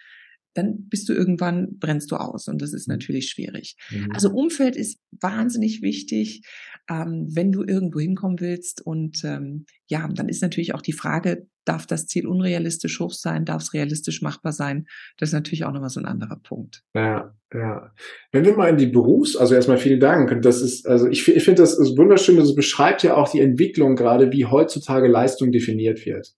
dann 0.53 0.87
bist 0.87 1.07
du 1.09 1.13
irgendwann, 1.13 1.79
brennst 1.79 2.11
du 2.11 2.15
aus 2.15 2.47
und 2.47 2.61
das 2.61 2.73
ist 2.73 2.87
mhm. 2.87 2.93
natürlich 2.93 3.29
schwierig. 3.29 3.75
Mhm. 3.89 4.11
Also 4.13 4.31
Umfeld 4.31 4.77
ist 4.77 4.99
wahnsinnig 5.19 5.81
wichtig, 5.81 6.43
ähm, 6.89 7.27
wenn 7.29 7.51
du 7.51 7.63
irgendwo 7.63 7.99
hinkommen 7.99 8.39
willst 8.39 8.85
und 8.85 9.21
ähm, 9.25 9.65
ja, 9.87 10.07
dann 10.07 10.29
ist 10.29 10.41
natürlich 10.41 10.73
auch 10.73 10.81
die 10.81 10.93
Frage, 10.93 11.47
darf 11.65 11.85
das 11.85 12.07
Ziel 12.07 12.27
unrealistisch 12.27 12.99
hoch 12.99 13.13
sein, 13.13 13.45
darf 13.45 13.61
es 13.61 13.73
realistisch 13.73 14.21
machbar 14.21 14.51
sein? 14.51 14.87
Das 15.17 15.29
ist 15.29 15.33
natürlich 15.33 15.65
auch 15.65 15.71
nochmal 15.71 15.89
so 15.89 15.99
ein 15.99 16.05
anderer 16.05 16.37
Punkt. 16.41 16.83
Ja, 16.95 17.33
ja. 17.53 17.91
Wenn 18.31 18.45
wir 18.45 18.55
mal 18.55 18.69
in 18.69 18.77
die 18.77 18.87
Berufs-, 18.87 19.35
also 19.35 19.55
erstmal 19.55 19.77
vielen 19.77 19.99
Dank. 19.99 20.41
Das 20.41 20.61
ist, 20.61 20.87
also 20.87 21.07
ich, 21.07 21.27
ich 21.27 21.43
finde 21.43 21.61
das 21.61 21.77
ist 21.77 21.97
wunderschön, 21.97 22.37
das 22.37 22.55
beschreibt 22.55 23.03
ja 23.03 23.15
auch 23.15 23.29
die 23.29 23.41
Entwicklung 23.41 23.95
gerade, 23.95 24.31
wie 24.31 24.45
heutzutage 24.45 25.07
Leistung 25.07 25.51
definiert 25.51 26.05
wird. 26.05 26.33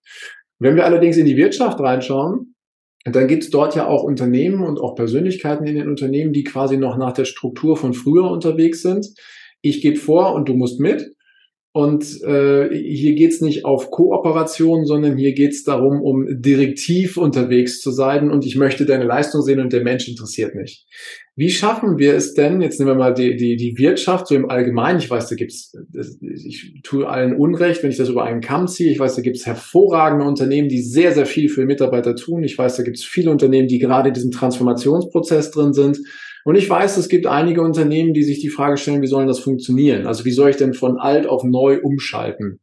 Wenn 0.60 0.76
wir 0.76 0.86
allerdings 0.86 1.18
in 1.18 1.26
die 1.26 1.38
Wirtschaft 1.38 1.80
reinschauen, 1.80 2.56
dann 3.06 3.28
gibt 3.28 3.44
es 3.44 3.50
dort 3.50 3.76
ja 3.76 3.86
auch 3.88 4.04
Unternehmen 4.04 4.64
und 4.64 4.80
auch 4.80 4.96
Persönlichkeiten 4.96 5.68
in 5.68 5.76
den 5.76 5.90
Unternehmen, 5.90 6.32
die 6.32 6.44
quasi 6.44 6.78
noch 6.78 6.98
nach 6.98 7.12
der 7.12 7.26
Struktur 7.26 7.76
von 7.76 7.94
früher 7.94 8.30
unterwegs 8.32 8.82
sind. 8.82 9.08
Ich 9.62 9.82
gebe 9.82 9.98
vor 9.98 10.34
und 10.34 10.48
du 10.48 10.54
musst 10.54 10.80
mit. 10.80 11.14
Und 11.76 12.22
äh, 12.22 12.70
hier 12.70 13.16
geht's 13.16 13.42
nicht 13.42 13.66
auf 13.66 13.90
Kooperation, 13.90 14.86
sondern 14.86 15.18
hier 15.18 15.34
geht's 15.34 15.64
darum, 15.64 16.04
um 16.04 16.28
direktiv 16.30 17.18
unterwegs 17.18 17.82
zu 17.82 17.90
sein. 17.90 18.30
Und 18.30 18.46
ich 18.46 18.56
möchte 18.56 18.86
deine 18.86 19.06
Leistung 19.06 19.42
sehen 19.42 19.60
und 19.60 19.74
der 19.74 19.82
Mensch 19.82 20.08
interessiert 20.08 20.54
mich. 20.54 20.86
Wie 21.36 21.50
schaffen 21.50 21.98
wir 21.98 22.14
es 22.14 22.36
denn, 22.36 22.62
jetzt 22.62 22.80
nehmen 22.80 22.92
wir 22.92 22.96
mal 22.96 23.14
die, 23.16 23.36
die, 23.38 23.56
die 23.56 23.76
Wirtschaft 23.80 24.28
so 24.28 24.36
im 24.36 24.52
Allgemeinen, 24.52 25.00
ich 25.00 25.10
weiß, 25.10 25.30
da 25.30 25.36
gibt's, 25.36 25.76
ich 26.22 26.82
tue 26.84 27.10
allen 27.10 27.36
Unrecht, 27.36 27.82
wenn 27.82 27.90
ich 27.90 27.98
das 27.98 28.10
über 28.10 28.24
einen 28.24 28.42
Kamm 28.42 28.68
ziehe, 28.68 28.92
ich 28.92 29.00
weiß, 29.00 29.16
da 29.16 29.24
gibt's 29.24 29.48
hervorragende 29.48 30.26
Unternehmen, 30.26 30.70
die 30.70 30.84
sehr, 30.84 31.12
sehr 31.12 31.26
viel 31.26 31.50
für 31.50 31.66
Mitarbeiter 31.66 32.16
tun, 32.16 32.44
ich 32.44 32.56
weiß, 32.56 32.78
da 32.78 32.84
gibt's 32.84 33.04
viele 33.04 33.32
Unternehmen, 33.32 33.68
die 33.68 33.80
gerade 33.80 34.10
in 34.10 34.14
diesem 34.14 34.30
Transformationsprozess 34.30 35.50
drin 35.50 35.74
sind 35.74 35.98
und 36.46 36.56
ich 36.56 36.70
weiß, 36.70 36.98
es 36.98 37.10
gibt 37.10 37.26
einige 37.26 37.62
Unternehmen, 37.62 38.14
die 38.14 38.24
sich 38.24 38.40
die 38.40 38.50
Frage 38.50 38.78
stellen, 38.78 39.02
wie 39.02 39.08
soll 39.08 39.26
das 39.26 39.40
funktionieren? 39.40 40.06
Also 40.08 40.26
wie 40.26 40.32
soll 40.32 40.50
ich 40.50 40.58
denn 40.58 40.74
von 40.74 40.98
alt 40.98 41.26
auf 41.28 41.44
neu 41.44 41.80
umschalten? 41.82 42.60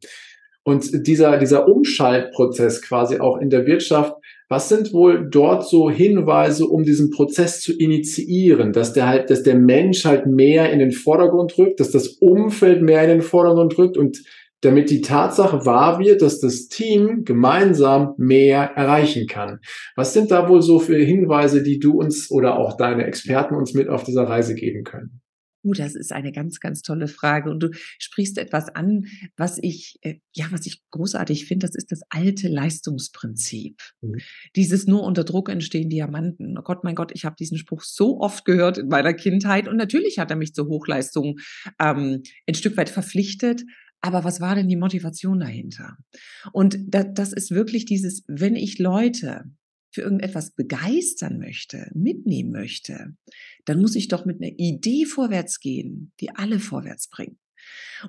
Und 0.63 1.07
dieser, 1.07 1.37
dieser 1.37 1.67
Umschaltprozess 1.67 2.81
quasi 2.83 3.19
auch 3.19 3.39
in 3.39 3.49
der 3.49 3.65
Wirtschaft, 3.65 4.13
was 4.47 4.69
sind 4.69 4.93
wohl 4.93 5.29
dort 5.29 5.67
so 5.67 5.89
Hinweise, 5.89 6.67
um 6.67 6.83
diesen 6.83 7.09
Prozess 7.09 7.61
zu 7.61 7.75
initiieren, 7.75 8.73
dass 8.73 8.93
der 8.93 9.07
halt, 9.07 9.29
dass 9.29 9.43
der 9.43 9.55
Mensch 9.55 10.05
halt 10.05 10.27
mehr 10.27 10.71
in 10.71 10.79
den 10.79 10.91
Vordergrund 10.91 11.57
rückt, 11.57 11.79
dass 11.79 11.89
das 11.89 12.09
Umfeld 12.19 12.81
mehr 12.81 13.01
in 13.03 13.09
den 13.09 13.21
Vordergrund 13.21 13.77
rückt 13.77 13.97
und 13.97 14.21
damit 14.61 14.89
die 14.89 15.01
Tatsache 15.01 15.65
wahr 15.65 15.99
wird, 15.99 16.21
dass 16.21 16.39
das 16.39 16.67
Team 16.67 17.23
gemeinsam 17.25 18.13
mehr 18.17 18.71
erreichen 18.75 19.27
kann. 19.27 19.59
Was 19.95 20.13
sind 20.13 20.31
da 20.31 20.47
wohl 20.47 20.61
so 20.61 20.79
für 20.79 20.97
Hinweise, 20.97 21.63
die 21.63 21.79
du 21.79 21.99
uns 21.99 22.31
oder 22.31 22.57
auch 22.57 22.77
deine 22.77 23.05
Experten 23.05 23.55
uns 23.55 23.73
mit 23.73 23.89
auf 23.89 24.03
dieser 24.03 24.23
Reise 24.23 24.55
geben 24.55 24.83
können? 24.83 25.21
Uh, 25.63 25.73
das 25.73 25.95
ist 25.95 26.11
eine 26.11 26.31
ganz, 26.31 26.59
ganz 26.59 26.81
tolle 26.81 27.07
Frage. 27.07 27.49
Und 27.49 27.61
du 27.61 27.69
sprichst 27.99 28.37
etwas 28.37 28.69
an, 28.69 29.05
was 29.37 29.59
ich, 29.61 29.97
äh, 30.01 30.15
ja, 30.33 30.47
was 30.49 30.65
ich 30.65 30.81
großartig 30.89 31.45
finde. 31.45 31.67
Das 31.67 31.75
ist 31.75 31.91
das 31.91 32.01
alte 32.09 32.47
Leistungsprinzip. 32.47 33.79
Mhm. 34.01 34.17
Dieses 34.55 34.87
nur 34.87 35.03
unter 35.03 35.23
Druck 35.23 35.49
entstehen 35.49 35.89
Diamanten. 35.89 36.57
Oh 36.57 36.63
Gott, 36.63 36.83
mein 36.83 36.95
Gott, 36.95 37.11
ich 37.13 37.25
habe 37.25 37.35
diesen 37.37 37.57
Spruch 37.57 37.83
so 37.83 38.19
oft 38.19 38.43
gehört 38.45 38.79
in 38.79 38.87
meiner 38.87 39.13
Kindheit. 39.13 39.67
Und 39.67 39.77
natürlich 39.77 40.17
hat 40.17 40.31
er 40.31 40.37
mich 40.37 40.53
zur 40.53 40.67
Hochleistung 40.67 41.37
ähm, 41.79 42.23
ein 42.47 42.55
Stück 42.55 42.75
weit 42.77 42.89
verpflichtet. 42.89 43.63
Aber 44.01 44.23
was 44.23 44.41
war 44.41 44.55
denn 44.55 44.67
die 44.67 44.77
Motivation 44.77 45.39
dahinter? 45.39 45.97
Und 46.51 46.77
da, 46.87 47.03
das 47.03 47.33
ist 47.33 47.51
wirklich 47.51 47.85
dieses, 47.85 48.23
wenn 48.27 48.55
ich 48.55 48.79
Leute 48.79 49.45
für 49.93 50.01
irgendetwas 50.01 50.51
begeistern 50.51 51.37
möchte, 51.37 51.91
mitnehmen 51.93 52.51
möchte, 52.51 53.15
dann 53.65 53.81
muss 53.81 53.95
ich 53.95 54.07
doch 54.07 54.25
mit 54.25 54.41
einer 54.41 54.53
Idee 54.57 55.05
vorwärts 55.05 55.59
gehen, 55.59 56.13
die 56.19 56.31
alle 56.31 56.59
vorwärts 56.59 57.09
bringt. 57.09 57.37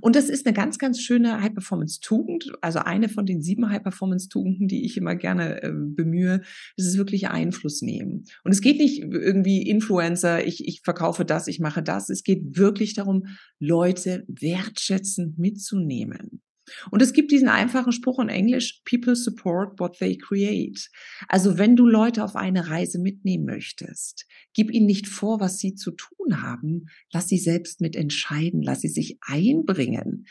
Und 0.00 0.16
das 0.16 0.28
ist 0.28 0.46
eine 0.46 0.54
ganz, 0.54 0.78
ganz 0.78 1.00
schöne 1.00 1.40
High-Performance-Tugend. 1.40 2.52
Also 2.60 2.78
eine 2.80 3.08
von 3.08 3.26
den 3.26 3.42
sieben 3.42 3.68
High-Performance-Tugenden, 3.68 4.68
die 4.68 4.84
ich 4.84 4.96
immer 4.96 5.14
gerne 5.14 5.62
äh, 5.62 5.70
bemühe, 5.72 6.42
das 6.76 6.86
ist 6.86 6.96
wirklich 6.96 7.28
Einfluss 7.28 7.82
nehmen. 7.82 8.24
Und 8.44 8.52
es 8.52 8.60
geht 8.60 8.78
nicht 8.78 9.00
irgendwie 9.00 9.62
Influencer, 9.62 10.46
ich, 10.46 10.66
ich 10.66 10.80
verkaufe 10.82 11.24
das, 11.24 11.46
ich 11.48 11.60
mache 11.60 11.82
das. 11.82 12.08
Es 12.08 12.22
geht 12.22 12.56
wirklich 12.56 12.94
darum, 12.94 13.26
Leute 13.58 14.24
wertschätzend 14.28 15.38
mitzunehmen. 15.38 16.42
Und 16.90 17.02
es 17.02 17.12
gibt 17.12 17.32
diesen 17.32 17.48
einfachen 17.48 17.92
Spruch 17.92 18.18
in 18.20 18.28
Englisch, 18.28 18.82
People 18.84 19.16
support 19.16 19.80
what 19.80 19.98
they 19.98 20.16
create. 20.16 20.88
Also 21.28 21.58
wenn 21.58 21.76
du 21.76 21.86
Leute 21.86 22.22
auf 22.22 22.36
eine 22.36 22.68
Reise 22.68 22.98
mitnehmen 22.98 23.44
möchtest, 23.44 24.26
gib 24.54 24.70
ihnen 24.70 24.86
nicht 24.86 25.08
vor, 25.08 25.40
was 25.40 25.58
sie 25.58 25.74
zu 25.74 25.90
tun 25.92 26.42
haben. 26.42 26.86
Lass 27.12 27.28
sie 27.28 27.38
selbst 27.38 27.80
mitentscheiden. 27.80 28.62
Lass 28.62 28.80
sie 28.80 28.88
sich 28.88 29.18
einbringen. 29.22 30.26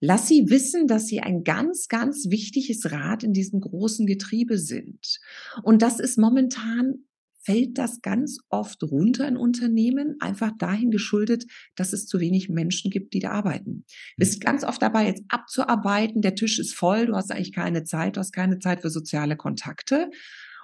Lass 0.00 0.28
sie 0.28 0.48
wissen, 0.48 0.86
dass 0.86 1.06
sie 1.06 1.20
ein 1.20 1.44
ganz, 1.44 1.88
ganz 1.88 2.30
wichtiges 2.30 2.90
Rad 2.90 3.22
in 3.22 3.34
diesem 3.34 3.60
großen 3.60 4.06
Getriebe 4.06 4.58
sind. 4.58 5.18
Und 5.62 5.82
das 5.82 6.00
ist 6.00 6.18
momentan 6.18 7.04
fällt 7.42 7.78
das 7.78 8.02
ganz 8.02 8.38
oft 8.48 8.82
runter 8.82 9.26
in 9.26 9.36
Unternehmen, 9.36 10.16
einfach 10.20 10.52
dahin 10.58 10.90
geschuldet, 10.90 11.44
dass 11.74 11.92
es 11.92 12.06
zu 12.06 12.20
wenig 12.20 12.48
Menschen 12.48 12.90
gibt, 12.90 13.14
die 13.14 13.20
da 13.20 13.30
arbeiten. 13.30 13.84
Du 13.86 14.18
bist 14.18 14.40
mhm. 14.40 14.44
ganz 14.44 14.64
oft 14.64 14.82
dabei, 14.82 15.06
jetzt 15.06 15.24
abzuarbeiten, 15.28 16.22
der 16.22 16.34
Tisch 16.34 16.58
ist 16.58 16.74
voll, 16.74 17.06
du 17.06 17.16
hast 17.16 17.30
eigentlich 17.30 17.52
keine 17.52 17.84
Zeit, 17.84 18.16
du 18.16 18.20
hast 18.20 18.32
keine 18.32 18.58
Zeit 18.58 18.82
für 18.82 18.90
soziale 18.90 19.36
Kontakte. 19.36 20.10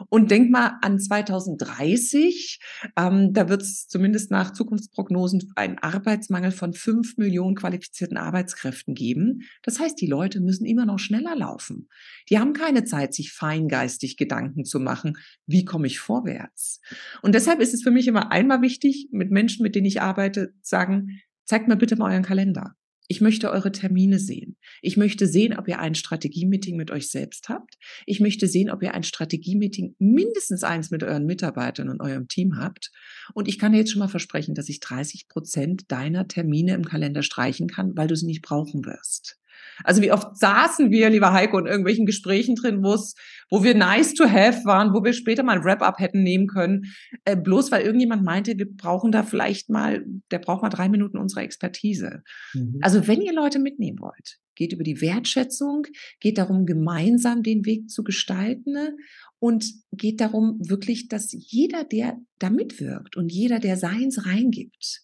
Und 0.08 0.30
denk 0.30 0.50
mal 0.50 0.78
an 0.82 0.98
2030. 0.98 2.60
Ähm, 2.96 3.32
da 3.32 3.48
wird 3.48 3.62
es 3.62 3.88
zumindest 3.88 4.30
nach 4.30 4.52
Zukunftsprognosen 4.52 5.52
einen 5.56 5.78
Arbeitsmangel 5.78 6.50
von 6.50 6.72
fünf 6.72 7.16
Millionen 7.16 7.54
qualifizierten 7.54 8.16
Arbeitskräften 8.16 8.94
geben. 8.94 9.42
Das 9.62 9.78
heißt, 9.78 10.00
die 10.00 10.06
Leute 10.06 10.40
müssen 10.40 10.66
immer 10.66 10.86
noch 10.86 10.98
schneller 10.98 11.36
laufen. 11.36 11.88
Die 12.28 12.38
haben 12.38 12.52
keine 12.52 12.84
Zeit, 12.84 13.14
sich 13.14 13.32
feingeistig 13.32 14.16
Gedanken 14.16 14.64
zu 14.64 14.80
machen, 14.80 15.16
wie 15.46 15.64
komme 15.64 15.86
ich 15.86 15.98
vorwärts. 15.98 16.80
Und 17.22 17.34
deshalb 17.34 17.60
ist 17.60 17.74
es 17.74 17.82
für 17.82 17.90
mich 17.90 18.06
immer 18.06 18.32
einmal 18.32 18.62
wichtig, 18.62 19.08
mit 19.10 19.30
Menschen, 19.30 19.62
mit 19.62 19.74
denen 19.74 19.86
ich 19.86 20.02
arbeite, 20.02 20.52
sagen, 20.62 21.20
zeigt 21.44 21.68
mir 21.68 21.76
bitte 21.76 21.96
mal 21.96 22.10
euren 22.10 22.22
Kalender. 22.22 22.74
Ich 23.08 23.20
möchte 23.20 23.50
eure 23.50 23.72
Termine 23.72 24.18
sehen. 24.18 24.56
Ich 24.82 24.96
möchte 24.96 25.26
sehen, 25.26 25.56
ob 25.56 25.68
ihr 25.68 25.78
ein 25.78 25.94
Strategie-Meeting 25.94 26.76
mit 26.76 26.90
euch 26.90 27.08
selbst 27.08 27.48
habt. 27.48 27.76
Ich 28.04 28.20
möchte 28.20 28.46
sehen, 28.48 28.70
ob 28.70 28.82
ihr 28.82 28.94
ein 28.94 29.02
Strategie-Meeting 29.02 29.94
mindestens 29.98 30.62
eins 30.64 30.90
mit 30.90 31.02
euren 31.02 31.26
Mitarbeitern 31.26 31.88
und 31.88 32.00
eurem 32.00 32.28
Team 32.28 32.56
habt. 32.58 32.90
Und 33.34 33.48
ich 33.48 33.58
kann 33.58 33.74
jetzt 33.74 33.92
schon 33.92 34.00
mal 34.00 34.08
versprechen, 34.08 34.54
dass 34.54 34.68
ich 34.68 34.80
30 34.80 35.28
Prozent 35.28 35.90
deiner 35.90 36.26
Termine 36.28 36.74
im 36.74 36.84
Kalender 36.84 37.22
streichen 37.22 37.68
kann, 37.68 37.96
weil 37.96 38.08
du 38.08 38.16
sie 38.16 38.26
nicht 38.26 38.42
brauchen 38.42 38.84
wirst. 38.84 39.38
Also 39.84 40.02
wie 40.02 40.12
oft 40.12 40.36
saßen 40.36 40.90
wir, 40.90 41.10
lieber 41.10 41.32
Heiko, 41.32 41.58
in 41.58 41.66
irgendwelchen 41.66 42.06
Gesprächen 42.06 42.54
drin, 42.54 42.82
wo 42.82 42.94
es, 42.94 43.14
wo 43.50 43.62
wir 43.62 43.74
nice 43.74 44.14
to 44.14 44.24
have 44.24 44.64
waren, 44.64 44.94
wo 44.94 45.04
wir 45.04 45.12
später 45.12 45.42
mal 45.42 45.58
ein 45.58 45.64
Wrap-up 45.64 45.98
hätten 45.98 46.22
nehmen 46.22 46.46
können, 46.46 46.84
äh, 47.24 47.36
bloß 47.36 47.70
weil 47.70 47.84
irgendjemand 47.84 48.24
meinte, 48.24 48.56
wir 48.56 48.70
brauchen 48.70 49.12
da 49.12 49.22
vielleicht 49.22 49.68
mal, 49.68 50.04
der 50.30 50.38
braucht 50.38 50.62
mal 50.62 50.70
drei 50.70 50.88
Minuten 50.88 51.18
unserer 51.18 51.42
Expertise. 51.42 52.22
Mhm. 52.54 52.78
Also 52.82 53.06
wenn 53.06 53.20
ihr 53.20 53.34
Leute 53.34 53.58
mitnehmen 53.58 54.00
wollt, 54.00 54.38
geht 54.56 54.72
über 54.72 54.84
die 54.84 55.00
Wertschätzung, 55.00 55.86
geht 56.18 56.38
darum, 56.38 56.66
gemeinsam 56.66 57.42
den 57.42 57.64
Weg 57.64 57.90
zu 57.90 58.02
gestalten 58.02 58.96
und 59.38 59.66
geht 59.92 60.20
darum 60.20 60.58
wirklich, 60.60 61.08
dass 61.08 61.28
jeder, 61.30 61.84
der 61.84 62.18
da 62.38 62.50
mitwirkt 62.50 63.16
und 63.16 63.30
jeder, 63.30 63.60
der 63.60 63.76
seins 63.76 64.26
reingibt, 64.26 65.02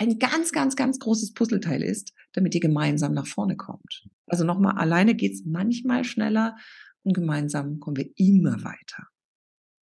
ein 0.00 0.18
ganz, 0.18 0.50
ganz, 0.50 0.76
ganz 0.76 0.98
großes 0.98 1.34
Puzzleteil 1.34 1.82
ist, 1.82 2.14
damit 2.32 2.54
ihr 2.54 2.60
gemeinsam 2.60 3.12
nach 3.12 3.26
vorne 3.26 3.56
kommt. 3.56 4.08
Also 4.26 4.44
nochmal, 4.44 4.78
alleine 4.78 5.14
geht's 5.14 5.42
manchmal 5.44 6.04
schneller 6.04 6.56
und 7.02 7.12
gemeinsam 7.12 7.80
kommen 7.80 7.98
wir 7.98 8.08
immer 8.16 8.64
weiter. 8.64 9.08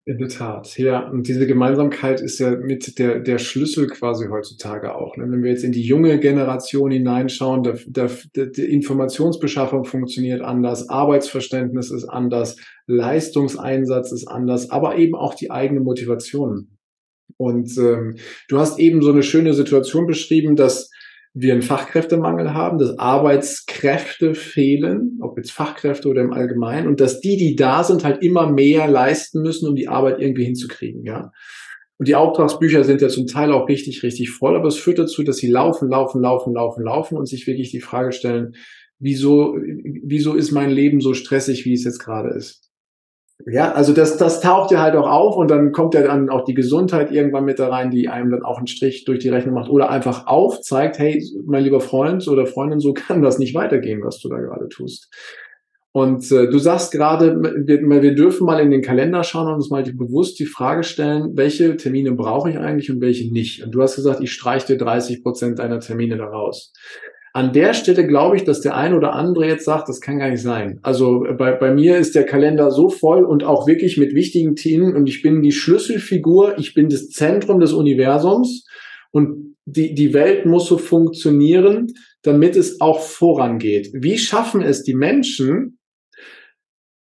In 0.04 0.18
der 0.18 0.28
Tat, 0.28 0.76
ja. 0.78 1.08
Und 1.08 1.28
diese 1.28 1.46
Gemeinsamkeit 1.46 2.20
ist 2.20 2.40
ja 2.40 2.50
mit 2.56 2.98
der, 2.98 3.20
der 3.20 3.38
Schlüssel 3.38 3.86
quasi 3.86 4.26
heutzutage 4.26 4.94
auch. 4.94 5.16
Ne? 5.16 5.30
Wenn 5.30 5.44
wir 5.44 5.50
jetzt 5.50 5.64
in 5.64 5.72
die 5.72 5.86
junge 5.86 6.18
Generation 6.18 6.90
hineinschauen, 6.90 7.62
der, 7.62 7.78
der, 7.86 8.10
die 8.46 8.64
Informationsbeschaffung 8.64 9.84
funktioniert 9.84 10.42
anders, 10.42 10.88
Arbeitsverständnis 10.88 11.90
ist 11.90 12.04
anders, 12.04 12.56
Leistungseinsatz 12.86 14.12
ist 14.12 14.26
anders, 14.26 14.70
aber 14.70 14.96
eben 14.98 15.14
auch 15.14 15.34
die 15.34 15.52
eigene 15.52 15.80
Motivation. 15.80 16.76
Und 17.36 17.76
ähm, 17.78 18.16
du 18.48 18.58
hast 18.58 18.78
eben 18.78 19.02
so 19.02 19.10
eine 19.10 19.22
schöne 19.22 19.54
Situation 19.54 20.06
beschrieben, 20.06 20.56
dass 20.56 20.90
wir 21.34 21.54
einen 21.54 21.62
Fachkräftemangel 21.62 22.52
haben, 22.52 22.78
dass 22.78 22.98
Arbeitskräfte 22.98 24.34
fehlen, 24.34 25.18
ob 25.22 25.38
jetzt 25.38 25.52
Fachkräfte 25.52 26.08
oder 26.08 26.22
im 26.22 26.32
Allgemeinen, 26.32 26.86
und 26.86 27.00
dass 27.00 27.20
die, 27.20 27.36
die 27.36 27.56
da 27.56 27.84
sind, 27.84 28.04
halt 28.04 28.22
immer 28.22 28.50
mehr 28.50 28.86
leisten 28.86 29.40
müssen, 29.40 29.68
um 29.68 29.74
die 29.74 29.88
Arbeit 29.88 30.20
irgendwie 30.20 30.44
hinzukriegen, 30.44 31.04
ja. 31.04 31.32
Und 31.98 32.08
die 32.08 32.16
Auftragsbücher 32.16 32.84
sind 32.84 33.00
ja 33.00 33.08
zum 33.08 33.28
Teil 33.28 33.52
auch 33.52 33.68
richtig, 33.68 34.02
richtig 34.02 34.30
voll, 34.30 34.56
aber 34.56 34.68
es 34.68 34.76
führt 34.76 34.98
dazu, 34.98 35.22
dass 35.22 35.36
sie 35.36 35.48
laufen, 35.48 35.88
laufen, 35.88 36.20
laufen, 36.20 36.52
laufen, 36.52 36.82
laufen 36.82 37.16
und 37.16 37.26
sich 37.26 37.46
wirklich 37.46 37.70
die 37.70 37.80
Frage 37.80 38.12
stellen, 38.12 38.54
wieso, 38.98 39.56
wieso 40.02 40.34
ist 40.34 40.50
mein 40.50 40.70
Leben 40.70 41.00
so 41.00 41.14
stressig, 41.14 41.64
wie 41.64 41.74
es 41.74 41.84
jetzt 41.84 42.00
gerade 42.00 42.30
ist? 42.30 42.71
Ja, 43.46 43.72
also 43.72 43.92
das, 43.92 44.18
das 44.18 44.40
taucht 44.40 44.70
ja 44.70 44.80
halt 44.80 44.94
auch 44.94 45.08
auf 45.08 45.36
und 45.36 45.50
dann 45.50 45.72
kommt 45.72 45.94
ja 45.94 46.02
dann 46.02 46.28
auch 46.28 46.44
die 46.44 46.54
Gesundheit 46.54 47.10
irgendwann 47.10 47.44
mit 47.44 47.58
da 47.58 47.68
rein, 47.68 47.90
die 47.90 48.08
einem 48.08 48.30
dann 48.30 48.42
auch 48.42 48.58
einen 48.58 48.66
Strich 48.66 49.04
durch 49.04 49.18
die 49.18 49.30
Rechnung 49.30 49.54
macht 49.54 49.70
oder 49.70 49.90
einfach 49.90 50.26
aufzeigt, 50.26 50.98
hey, 50.98 51.22
mein 51.44 51.64
lieber 51.64 51.80
Freund 51.80 52.26
oder 52.28 52.46
Freundin, 52.46 52.78
so 52.80 52.92
kann 52.94 53.22
das 53.22 53.38
nicht 53.38 53.54
weitergehen, 53.54 54.02
was 54.04 54.20
du 54.20 54.28
da 54.28 54.38
gerade 54.38 54.68
tust. 54.68 55.10
Und 55.94 56.30
äh, 56.32 56.48
du 56.48 56.58
sagst 56.58 56.90
gerade, 56.92 57.38
wir, 57.66 58.02
wir 58.02 58.14
dürfen 58.14 58.46
mal 58.46 58.60
in 58.60 58.70
den 58.70 58.80
Kalender 58.80 59.24
schauen 59.24 59.48
und 59.48 59.54
uns 59.54 59.68
mal 59.68 59.82
bewusst 59.82 60.38
die 60.38 60.46
Frage 60.46 60.84
stellen, 60.84 61.36
welche 61.36 61.76
Termine 61.76 62.12
brauche 62.12 62.48
ich 62.48 62.58
eigentlich 62.58 62.90
und 62.90 63.02
welche 63.02 63.30
nicht. 63.30 63.62
Und 63.62 63.72
du 63.72 63.82
hast 63.82 63.96
gesagt, 63.96 64.22
ich 64.22 64.32
streiche 64.32 64.68
dir 64.68 64.78
30 64.78 65.22
Prozent 65.22 65.58
deiner 65.58 65.80
Termine 65.80 66.16
daraus. 66.16 66.72
An 67.34 67.52
der 67.54 67.72
Stelle 67.72 68.06
glaube 68.06 68.36
ich, 68.36 68.44
dass 68.44 68.60
der 68.60 68.76
ein 68.76 68.94
oder 68.94 69.14
andere 69.14 69.46
jetzt 69.46 69.64
sagt, 69.64 69.88
das 69.88 70.00
kann 70.00 70.18
gar 70.18 70.28
nicht 70.28 70.42
sein. 70.42 70.78
Also 70.82 71.24
äh, 71.24 71.32
bei, 71.32 71.52
bei 71.52 71.72
mir 71.72 71.96
ist 71.96 72.14
der 72.14 72.24
Kalender 72.24 72.70
so 72.70 72.90
voll 72.90 73.24
und 73.24 73.42
auch 73.44 73.66
wirklich 73.66 73.96
mit 73.96 74.14
wichtigen 74.14 74.54
Themen 74.54 74.94
und 74.94 75.08
ich 75.08 75.22
bin 75.22 75.42
die 75.42 75.52
Schlüsselfigur, 75.52 76.58
ich 76.58 76.74
bin 76.74 76.88
das 76.88 77.08
Zentrum 77.08 77.58
des 77.58 77.72
Universums 77.72 78.66
und 79.10 79.56
die, 79.64 79.94
die 79.94 80.12
Welt 80.12 80.44
muss 80.44 80.66
so 80.66 80.76
funktionieren, 80.76 81.86
damit 82.22 82.56
es 82.56 82.80
auch 82.80 83.00
vorangeht. 83.00 83.90
Wie 83.94 84.18
schaffen 84.18 84.60
es 84.60 84.82
die 84.82 84.94
Menschen, 84.94 85.78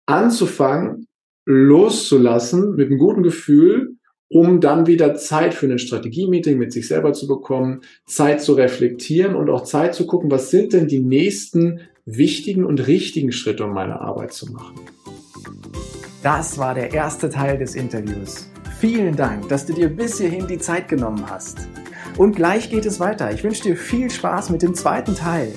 anzufangen, 0.07 1.07
loszulassen 1.47 2.75
mit 2.77 2.89
einem 2.89 2.99
guten 2.99 3.23
Gefühl 3.23 3.97
um 4.31 4.61
dann 4.61 4.87
wieder 4.87 5.17
Zeit 5.17 5.55
für 5.55 5.67
ein 5.67 5.79
Strategie-Meeting 5.79 6.57
mit 6.57 6.73
sich 6.73 6.87
selber 6.87 7.13
zu 7.13 7.27
bekommen, 7.27 7.81
Zeit 8.07 8.41
zu 8.41 8.55
reflektieren 8.55 9.35
und 9.35 9.51
auch 9.51 9.65
Zeit 9.65 9.95
zu 9.95 10.07
gucken, 10.07 10.31
was 10.31 10.51
sind 10.51 10.73
denn 10.73 10.87
die 10.87 11.01
nächsten 11.01 11.81
wichtigen 12.07 12.65
und 12.65 12.87
richtigen 12.87 13.33
Schritte, 13.33 13.65
um 13.65 13.75
meine 13.75 14.01
Arbeit 14.01 14.33
zu 14.33 14.53
machen. 14.53 14.77
Das 16.23 16.59
war 16.59 16.75
der 16.75 16.93
erste 16.93 17.29
Teil 17.29 17.59
des 17.59 17.75
Interviews. 17.75 18.49
Vielen 18.79 19.17
Dank, 19.17 19.49
dass 19.49 19.67
du 19.67 19.73
dir 19.73 19.89
bis 19.89 20.19
hierhin 20.19 20.47
die 20.47 20.59
Zeit 20.59 20.89
genommen 20.89 21.29
hast. 21.29 21.59
Und 22.17 22.37
gleich 22.37 22.71
geht 22.71 22.87
es 22.87 23.01
weiter. 23.01 23.33
Ich 23.33 23.43
wünsche 23.43 23.65
dir 23.65 23.77
viel 23.77 24.11
Spaß 24.11 24.51
mit 24.51 24.63
dem 24.63 24.75
zweiten 24.75 25.15
Teil. 25.15 25.53